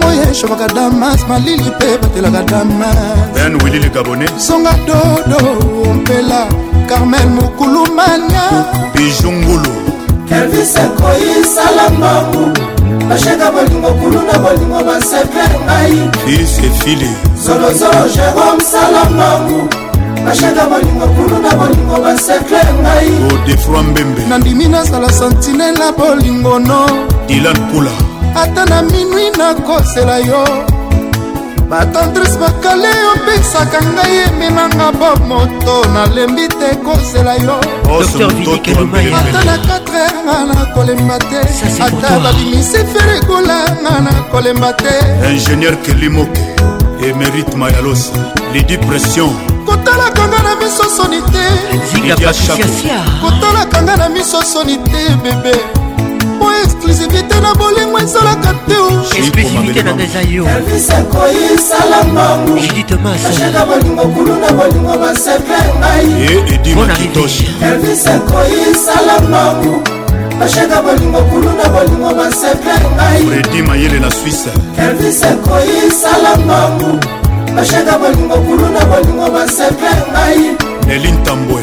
[0.00, 5.38] moye shobaka damas malili mpe batelaka damas ben wili ligabone songa dodo
[5.90, 6.46] ompela
[6.88, 8.48] carmel mokulumania
[8.94, 9.76] bijungulu
[10.28, 12.12] kelvis ekoyisalamba
[13.08, 17.10] basheka bolingo kuluna bolingo basepe ngai isefile
[17.44, 19.60] zolozolo jérome salamangu
[20.24, 26.86] basheka bolingo kuluna bolingo basepe ngai odefroi mbembe nandimi nazala santinela bolingono
[27.28, 27.94] dilan pula
[28.42, 30.66] ata na minwi nakosela yo
[31.68, 37.58] batantrise makale opesaka ngai eminanga bo moto nalembi te kozela yo
[37.98, 41.42] ata na 4 nga nakolemba te
[41.86, 44.94] ata babimisi ferekolanga nakolemba te
[45.32, 46.38] ingénieur kelimoke
[47.08, 48.12] emerite mayalosi
[48.54, 49.32] lidi pression
[49.66, 51.46] kotalaka nga na miso soni te
[53.22, 55.85] kotalaka nga na miso soni te bebe
[56.96, 58.74] exclusivité na bolingo ezalaka te
[60.98, 66.08] ekoyisalambamuashaka bolingo kulu na bolingo basepe ngai
[68.14, 69.72] ekoyisalambamu
[70.40, 76.88] bashaka bolingo kulu na bolingo basepe ngairedi mayele na swisse elvis ekoyisalambamu
[77.56, 80.40] bashaka bolingo kulu na bolingo basepe ngai
[80.94, 81.62] elin tambwe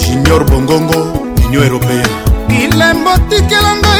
[0.00, 1.00] junior bongongo
[1.46, 2.08] union européen
[2.48, 3.91] bilembo tikelanga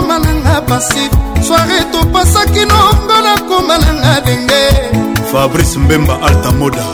[0.00, 1.10] nakoma nanga pasive
[1.42, 6.84] soare topasaki nongo nakoma nanga denge fabrice mbemba altamoda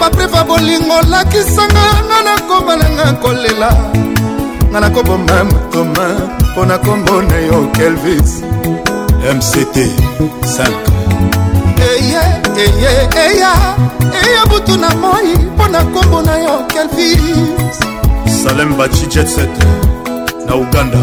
[0.00, 3.70] paprepa bolingo lakisanga nga nakoma nanga kolela
[4.72, 6.06] nga nakoboma motoma
[6.52, 8.42] mpo na kombo na yo kelvis
[9.36, 10.70] mct 5
[11.86, 12.24] eye
[12.62, 13.52] eye eya
[14.22, 17.78] eya butu na moi mpo na nkombo na yo kelvis
[18.44, 19.50] salem baci jetset
[20.48, 20.98] na uganda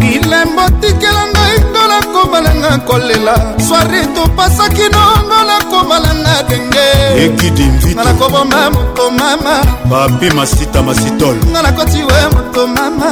[0.00, 3.34] bilembo tikela ngai ngo nakobalanga kolela
[3.66, 6.86] swari topasaki nongo nakobalanga denge
[7.24, 9.54] ekidimvitnga nakoboma moto mama
[9.90, 13.10] papi masita masitol nga nakoti we moto mama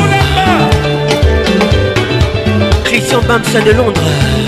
[3.17, 4.40] de de Londres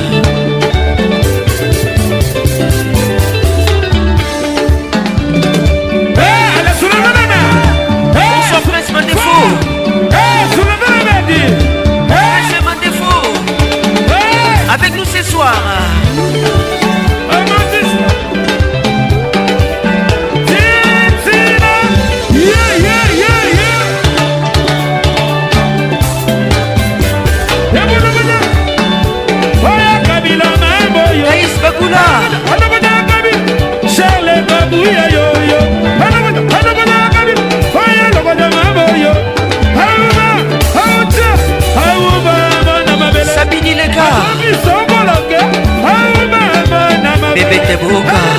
[47.69, 48.32] 也不可。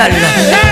[0.00, 0.69] algo.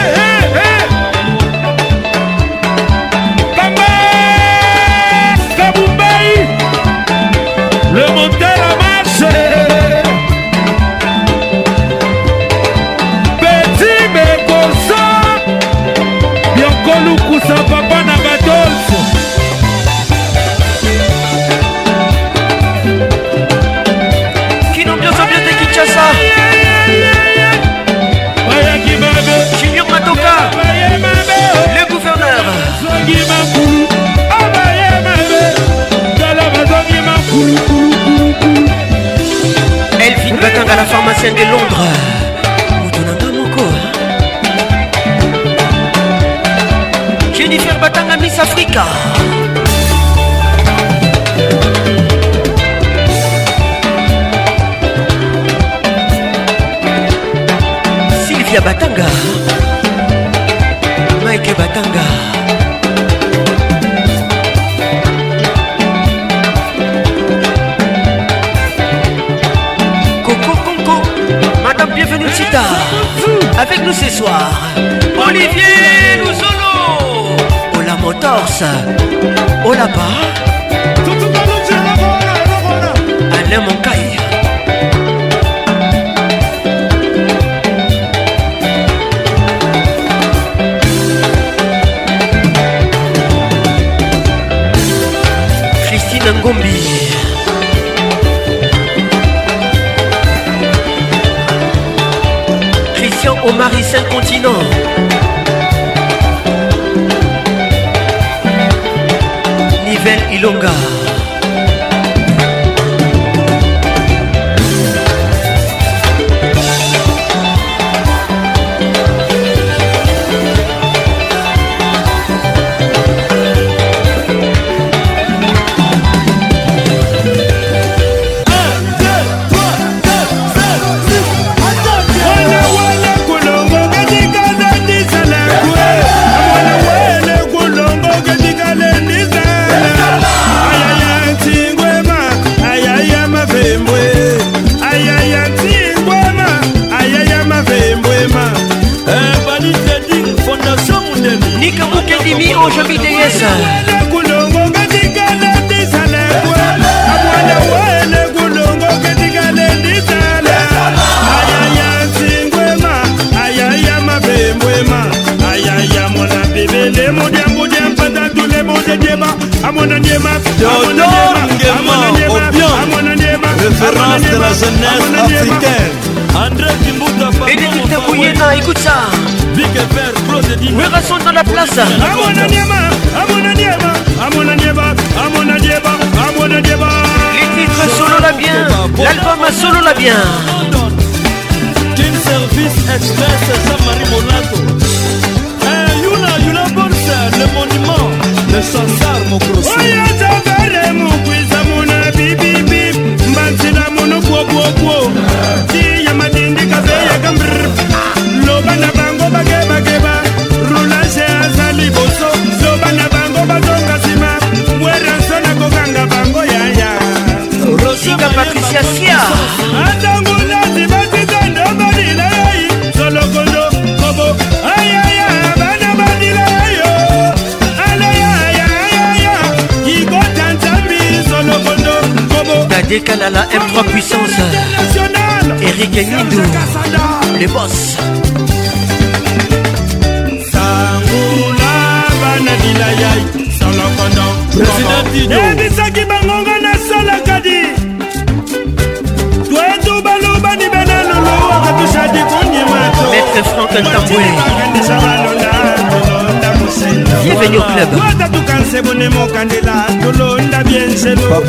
[258.99, 261.41] mone mokandela tolonda bienselo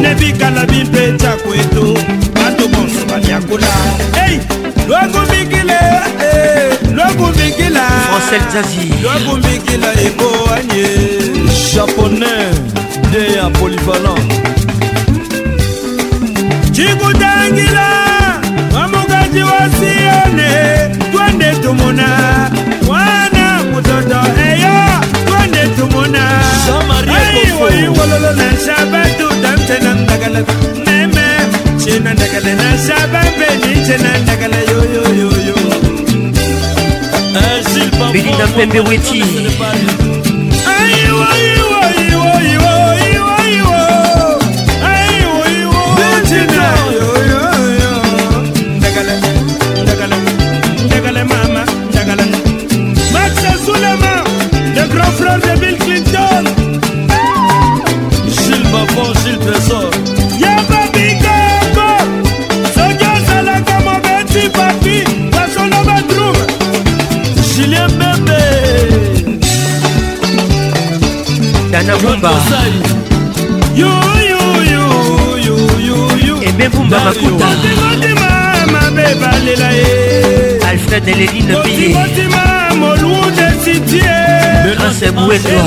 [0.00, 1.94] nebikala bimpetako eto
[2.34, 3.68] bato bonso baliakula
[4.26, 4.40] ei
[4.88, 5.76] lwakumbikile
[6.94, 7.86] lwakumbikila
[8.24, 10.86] eh, lwakumbikila ekoanye
[11.74, 12.56] japonais
[13.12, 14.32] de ya polyvalent
[16.72, 17.88] cikutangila
[18.74, 20.50] wamukaji wa sione
[21.12, 22.06] twende tumona
[25.92, 26.20] mona
[27.18, 30.40] aiwaiwalolona sabatu tamtena ndagala
[30.86, 31.24] neme
[31.84, 35.56] cina ndagala na saba peni cina ndagala yoyoyoyo
[38.12, 39.22] bidina pembe weti
[71.98, 72.30] mbumba
[76.56, 77.48] ebe mbumba makuta
[80.68, 81.96] alfred eleline biye
[84.74, 85.64] grâce bouetoa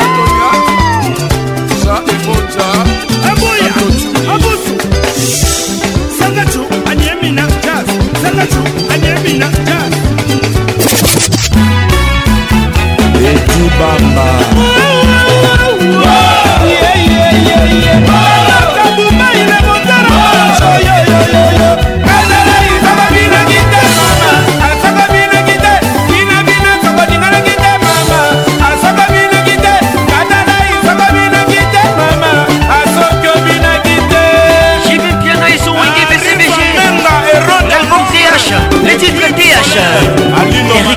[8.43, 8.47] I'm
[8.89, 9.60] Anyabina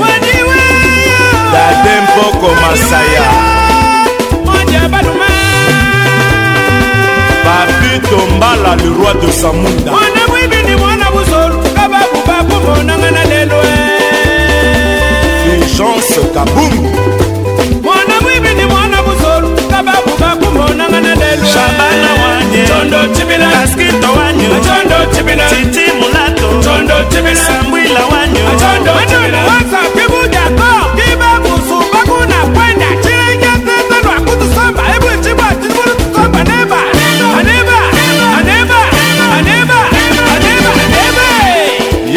[1.55, 3.29] dadempoko masaya
[7.45, 13.62] papi tombala le roi de samunda mwana bwibini mwana busolu kababubakomonanga na lelo
[15.79, 16.89] urgence kabungu
[17.83, 25.49] mwana mwibindi mwana muzolu kabakubakumonanga na lelo shabana wanye tondo tibila kaskito wanyo tondo tibila
[25.49, 32.85] titi mulato tondo tibila sambwila wanyo tondo tibila wasa kibuja ko kiba musumba kuna kwenda
[33.03, 37.79] chilenge tetelwa kutusamba ebu chiba chibulu tusamba neba aneba
[38.39, 38.77] aneba
[39.37, 39.79] aneba aneba
[40.85, 41.29] aneba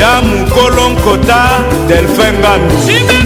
[0.02, 1.48] ya mukolo nkota
[1.88, 3.25] delfin ngandu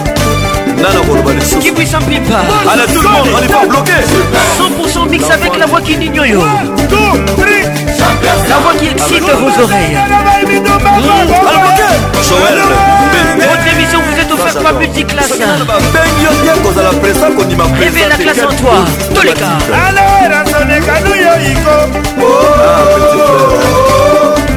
[0.81, 2.37] nana koloba lisusukibuisa mpipa
[2.71, 3.91] ala ah, tout le monde on est pas bloqué
[4.93, 6.35] 100% mix avec la voix qui nigne yo la
[8.57, 9.97] voix qui excite vos oreilles
[12.27, 12.59] joel
[13.35, 15.31] votre émission vous êtes offerte par multiclasse
[17.79, 19.57] réveille la classe en toi toleka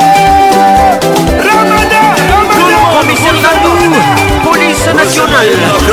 [4.91, 5.47] international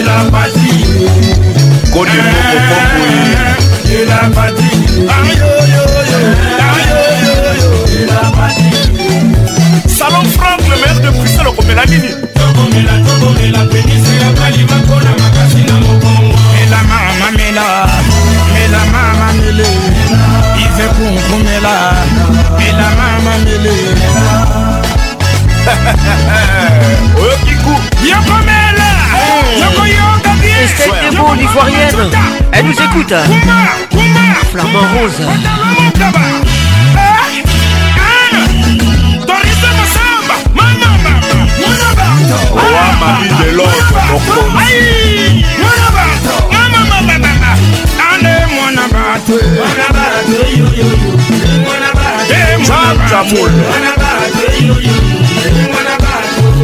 [0.00, 0.70] elapati
[1.92, 4.02] kodimokokokoi eh,
[8.00, 8.82] elapati
[9.98, 15.62] salon franc le maire de bruxelles okomela nini tokomela tokomela penise ya balimako na makasi
[15.68, 17.66] na mokongo mela mama mela
[18.54, 19.91] mela mama mele
[32.52, 33.14] elle nous écoute.
[34.50, 35.20] flamme rose.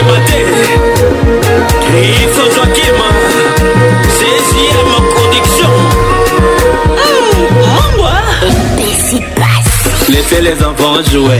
[10.29, 11.39] Laissez les enfants jouer.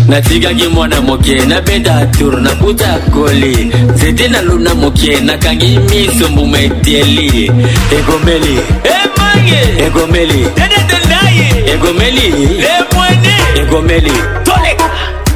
[0.08, 7.52] natikaki mwana moke nabeta tour nakuta koli nzete naluna moke nakangi miso mbuma eteli
[7.98, 8.58] egomeli
[8.96, 14.12] emange egomeli dedetendaye egomeli lemwene egomeli
[14.44, 14.88] toleka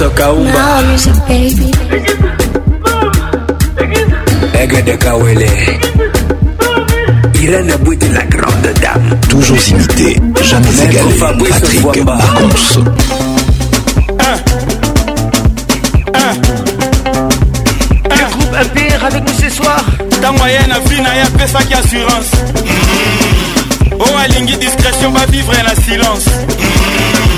[0.00, 0.66] so kaumba
[4.56, 5.50] Egede Kawele
[7.42, 11.12] Irène Bouti la grande dame Toujours imité, jamais égalé
[11.48, 12.82] Patrick Pacons
[18.08, 19.84] Le groupe MPR avec nous ce soir
[20.22, 22.30] Ta moyenne fina et apesaki assurance
[24.24, 26.26] alingi discrétion bavivre la silence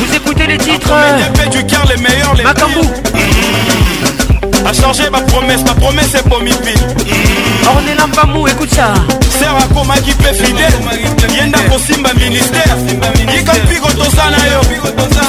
[0.01, 0.95] vous écoutez les titres
[1.51, 2.81] du cœur les meilleurs les makambu
[4.67, 6.83] a changé ma promesse ma promesse est bomi pile
[7.69, 8.95] ornela mpambu écoute ça
[9.39, 12.77] ser akomaki mpe fidèle ye ndako simba ministère
[13.35, 14.61] yika mpiko toza na yo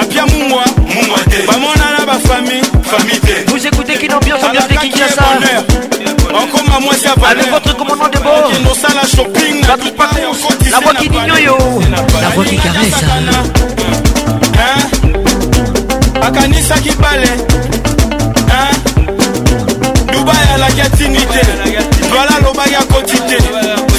[0.00, 5.77] apia mungwa mungwa te bamonana bafami fami te vous écoutez kine ambiance ambiance de kinshasa
[6.80, 11.08] na mwasi ya avec votre commandant de bord nosala shopping na tout patous na boki
[11.08, 11.56] dinyoyo
[11.90, 13.06] na boki karesa
[16.28, 17.30] akanisaki bale
[20.12, 23.38] dubai alaki atini te vala alobaki akoti te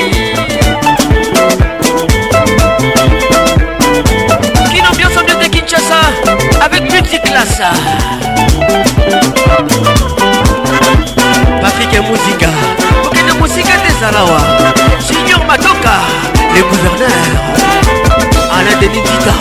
[7.31, 7.71] kilasa
[11.63, 12.49] patrik ya muzika
[13.07, 14.41] okende mosika te ezalawa
[15.09, 15.95] junior matoka
[16.55, 17.27] le gouverneur
[18.53, 19.35] alain denis dita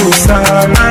[0.06, 0.90] kosala na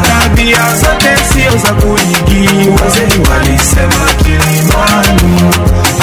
[0.00, 5.54] tabia zote sioza kuigiwa wazee walisema kilimani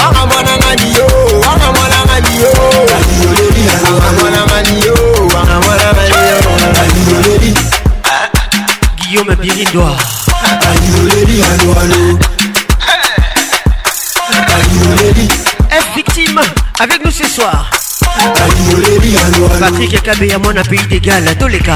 [0.10, 1.06] aka mwana ng'alio
[1.56, 2.52] aka mwana ng'alio
[3.88, 4.94] aka mwana ng'alio
[5.28, 7.54] aka mwana ng'alio
[9.10, 9.98] Guillaume Birindoa
[10.70, 12.20] Alioleri allo allo
[14.56, 16.42] Alioleri est eh, victime
[16.80, 17.70] avec nous ce soir
[19.60, 21.76] patrik ekabe ya mwana pays d'égal toleka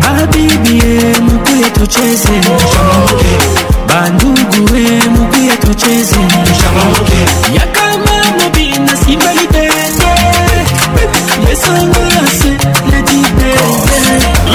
[0.00, 2.38] babibi e mupia tucheze
[3.88, 6.24] bandugu e mupia tucheze
[7.58, 9.67] yakama mobina simbalite
[11.58, 11.74] Let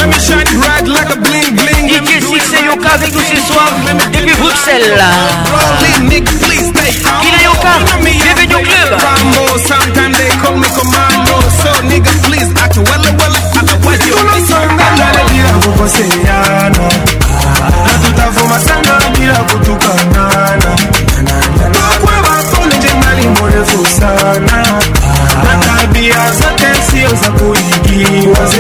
[0.08, 1.92] me shine it right like a bling bling.
[1.92, 4.00] Let me do it right like a bling bling.
[4.24, 4.88] Depuis Bruxelles.
[6.08, 7.80] Il est encore.
[8.00, 9.00] Bienvenue au club.
[9.68, 11.44] Sometimes they call me commando.
[11.62, 13.36] So nigga please act well well.
[13.58, 15.24] Otherwise you be sangana.
[15.28, 16.86] Bila kukoseana.
[17.84, 20.72] Na tutavuma sana bila kutukanana.
[21.76, 24.58] Kwa kwa wako ni jemali mrefu sana.
[27.06, 28.53] Deus a conseguiu as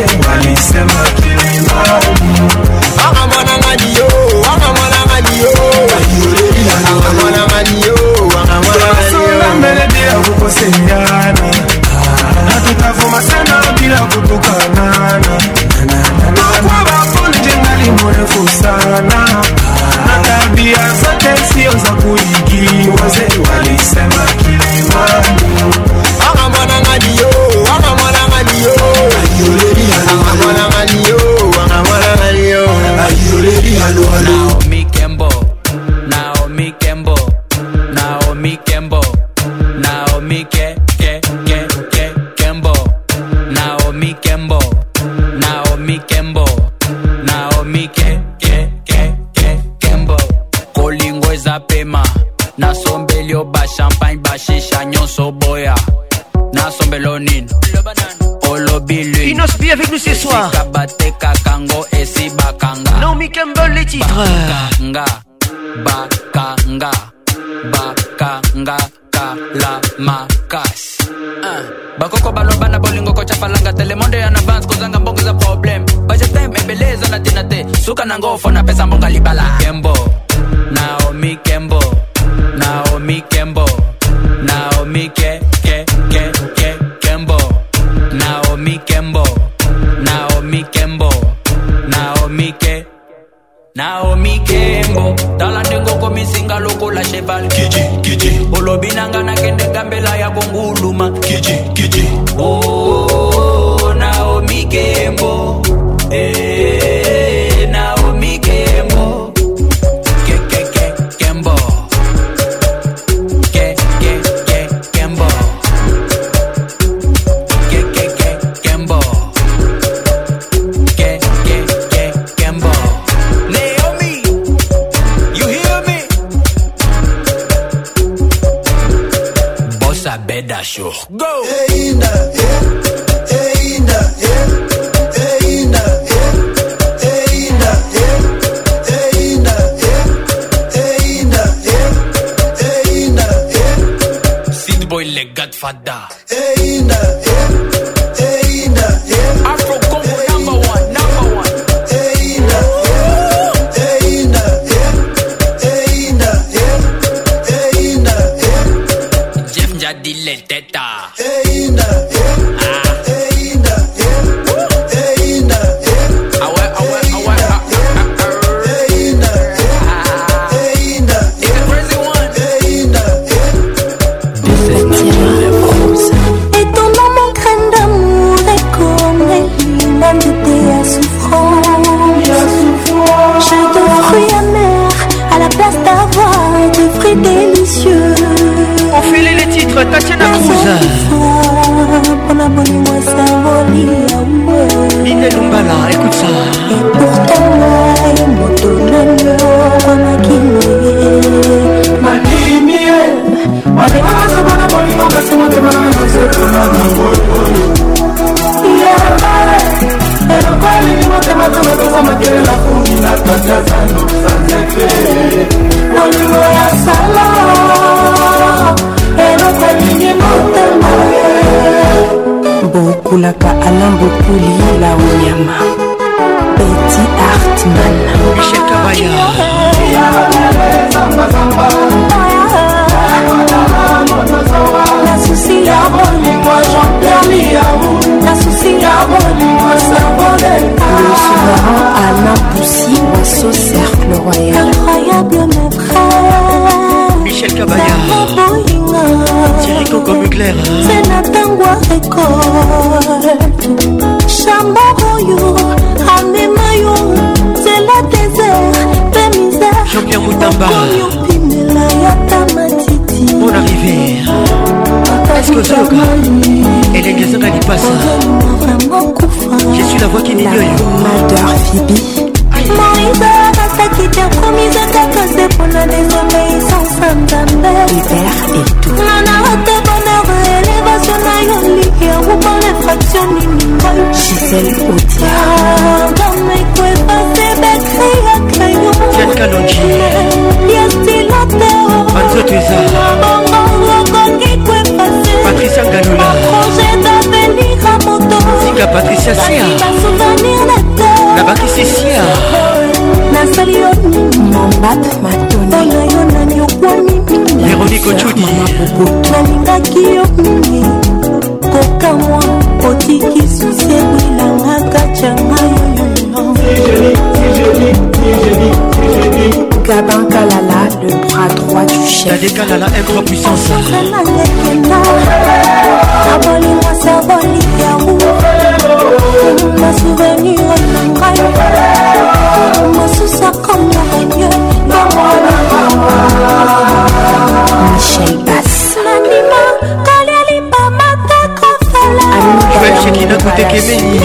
[343.43, 344.19] botekemeni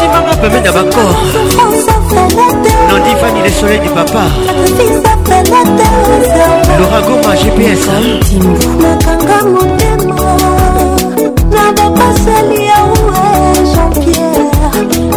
[0.00, 1.12] simanga pemene ya bakor
[2.88, 4.24] nandi fani le soleil du papa
[6.68, 7.84] laura goma gps
[8.82, 10.30] nakanga motema
[11.54, 13.24] na bapaseli yaue
[13.72, 14.44] jean pierre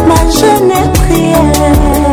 [0.08, 2.03] ma jeune priere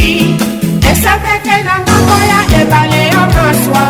[0.92, 3.84] esapete na ngambo ya ebale yo maswa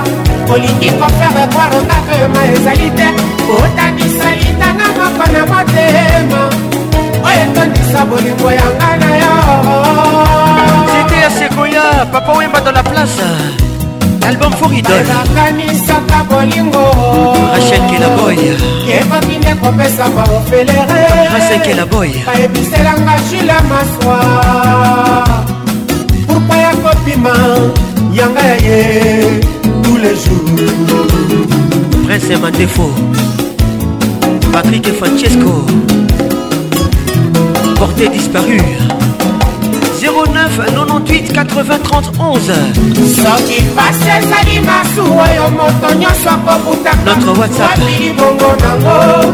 [0.54, 3.08] olingi kofere bwaronga pema ezali te
[3.48, 6.42] kotanisa litanga moko na motema
[7.28, 9.34] oyo etondisa bolingo yanga na yo
[10.94, 13.24] c'était asekoya papa wemba dans la place
[14.28, 16.84] album foridolakanisaka bolingo
[17.54, 18.38] rachelkelaboy
[18.98, 24.20] ekoki nde kopesa baofelere rasekelaboy bayebiselanga jula maswa
[27.12, 27.40] mobima
[28.14, 29.40] yanga ye
[29.84, 31.08] tous les jours
[32.06, 32.90] prince mandefo
[34.52, 35.66] patrick et francesco
[37.78, 38.60] porté disparu
[40.02, 42.52] 09 98 80 30 11
[43.16, 49.32] soki pasezali masusu oyo moto nyonso akobutaka wapili bongo nango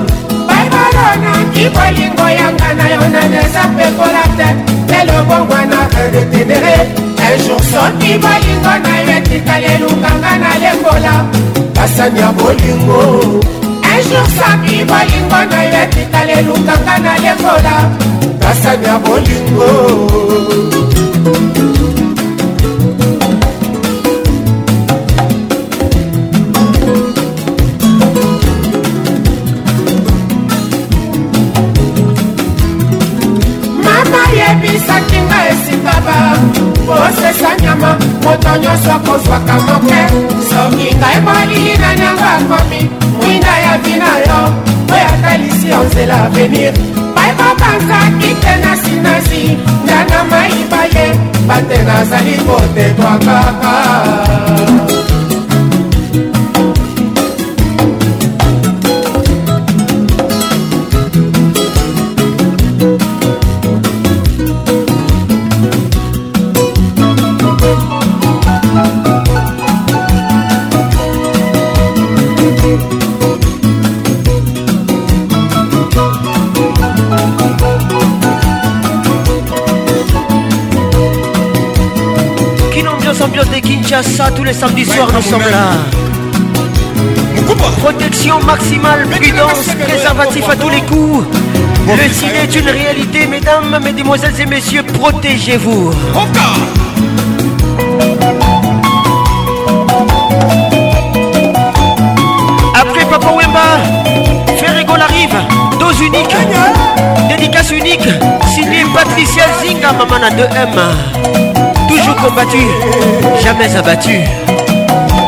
[0.47, 4.47] baibalo naki bolingo yanga na yo naneza mpekola te
[4.93, 11.15] lelo bongwana redetenere sejour soki bolingo na yo etikali elukanga na lembola
[11.75, 13.01] basani ya bolingo
[13.97, 17.77] ejour soki bolingo na yo etikali elukanga na lembola
[18.41, 19.71] basani ya bolingo
[37.77, 40.01] motema moto nyonso akozwaka moke
[40.49, 42.81] soki ngai molili na nyango akomi
[43.21, 44.39] mwinda ya vina yo
[44.93, 46.73] oyo atalisi yo nzela avenir
[47.15, 49.43] bayebobangaki te na sinasi
[49.83, 51.05] ndana mayiba ye
[51.47, 53.73] bate nazali kotetwa kaka
[84.01, 85.71] ça tous les samedis soirs, nous sommes là.
[87.81, 91.25] Protection maximale, prudence, préservatif à tous les coups.
[91.87, 95.91] Le ciné est une réalité, mesdames, mesdemoiselles et messieurs, protégez-vous.
[102.73, 105.35] Après Papa Wemba, Ferrigol arrive,
[105.79, 106.35] dose unique,
[107.29, 108.09] dédicace unique,
[108.53, 111.16] signé Patricia Zinga, maman à 2M.
[112.27, 112.59] combattu,
[113.41, 114.11] jamais abattu.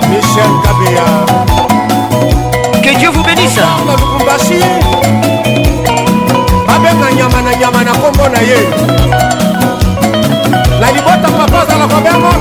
[0.10, 1.06] Michel Kabea.
[2.82, 3.60] Que Dieu vous bénisse.
[6.68, 8.60] abenga nyama na nyama na kombo na ye
[10.82, 12.32] na libota papa azalaka bengo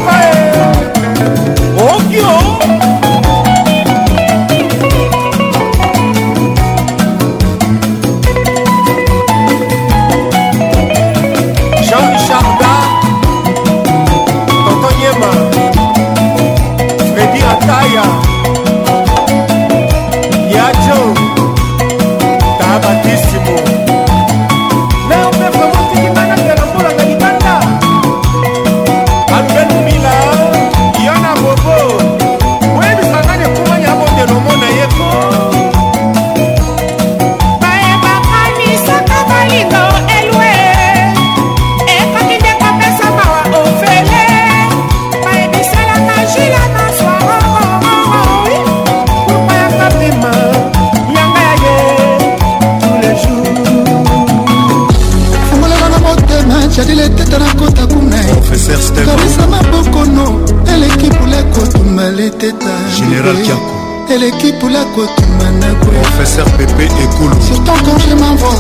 [66.29, 68.59] SRPP et Surtout quand je m'envoie,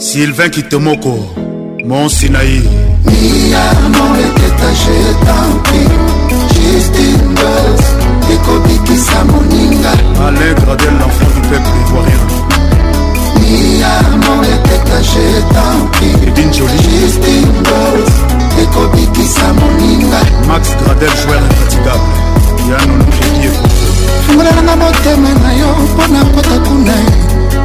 [0.02, 1.47] sylvain kitemoko
[1.88, 2.61] mon Sinaï.
[3.06, 5.82] Miamo eketa jetampi
[6.51, 7.85] Justin Bels
[8.35, 9.93] ekobikisa moninga
[10.27, 12.24] Alain Gradel l'enfant du peuple ivoirien
[13.40, 18.14] Miamo eketa jetampi Edine Jolie Justin Bels
[18.64, 22.11] ekobikisa moninga Max Gradel joueur infatigable
[22.69, 23.49] Yano Nukeki
[24.25, 26.95] Fungola na motema na yo mpona kota kuna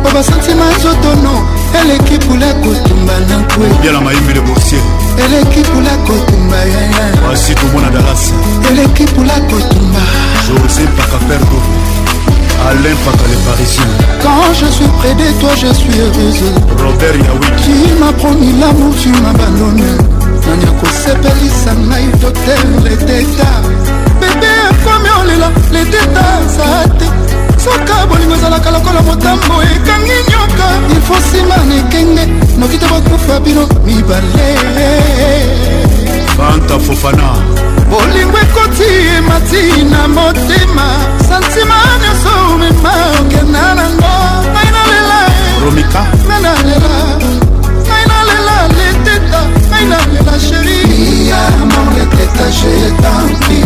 [0.08, 4.82] Obasantima zotono eleki pula kotumba na nkwe yala mayembe le boursier
[5.24, 8.32] eleki pula kotumba yaya wasi komona dalas
[8.70, 10.00] eleki pula kotumba
[10.46, 11.60] josé pakapergo
[12.68, 13.88] alain paka le parisien
[14.22, 16.44] quand je suis près de toi je suis heureuse
[16.84, 19.96] robert yawi tu m'as promis l'amour tu m'abandonnes
[20.46, 23.50] nani akosepelisa ngai docteur le deta
[24.20, 26.24] bebe akomi olela le deta
[26.56, 27.31] sa te
[27.64, 30.66] soka bolingo ezalaka lokola motambo ekangi nyoka
[30.96, 32.24] ifo nsima na ekenge
[32.58, 34.48] noki te bokufa bino mibale
[36.36, 37.28] fanta fofana
[37.90, 40.86] bolingo ekoti emati na motema
[41.28, 44.14] santima nyonso omema okenda nango
[44.52, 45.20] ngai nalela
[45.64, 46.94] romika ngai nalela
[47.86, 50.80] ngai nalela leteta ngai nalela sheri
[51.30, 53.60] ya mon leteta je tanki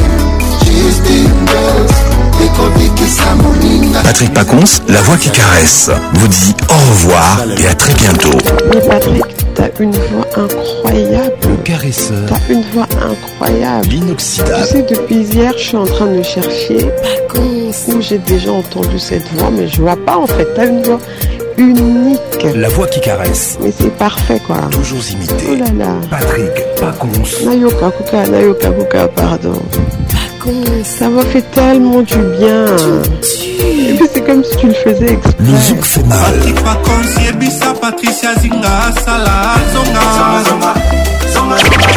[4.04, 8.36] Patrick Pacons, la voix qui caresse, vous dit au revoir et à très bientôt.
[8.72, 9.24] Mais Patrick,
[9.54, 11.62] t'as une voix incroyable.
[11.64, 12.28] caresseur.
[12.28, 13.86] T'as une voix incroyable.
[13.88, 14.52] L'inoxydable.
[14.68, 18.00] Tu sais, depuis hier, je suis en train de chercher Pacons.
[18.00, 20.46] j'ai déjà entendu cette voix, mais je vois pas en fait.
[20.54, 21.00] T'as une voix
[21.58, 22.46] unique.
[22.54, 23.58] La voix qui caresse.
[23.62, 24.56] Mais c'est parfait quoi.
[24.70, 25.34] Toujours imité.
[25.52, 25.94] Oh là là.
[26.10, 26.44] Patrick
[26.78, 27.42] Paconce.
[27.44, 29.60] Nayoka Kuka, Nayoka Kuka, pardon.
[30.84, 32.66] Ça m'a fait tellement du bien.
[33.22, 35.34] c'est comme si tu le faisais exprès.
[35.40, 36.18] Musique fait mal.
[37.80, 40.44] Patricia Zinga, Sala, Zonga.
[40.44, 41.95] Zonga, Zonga.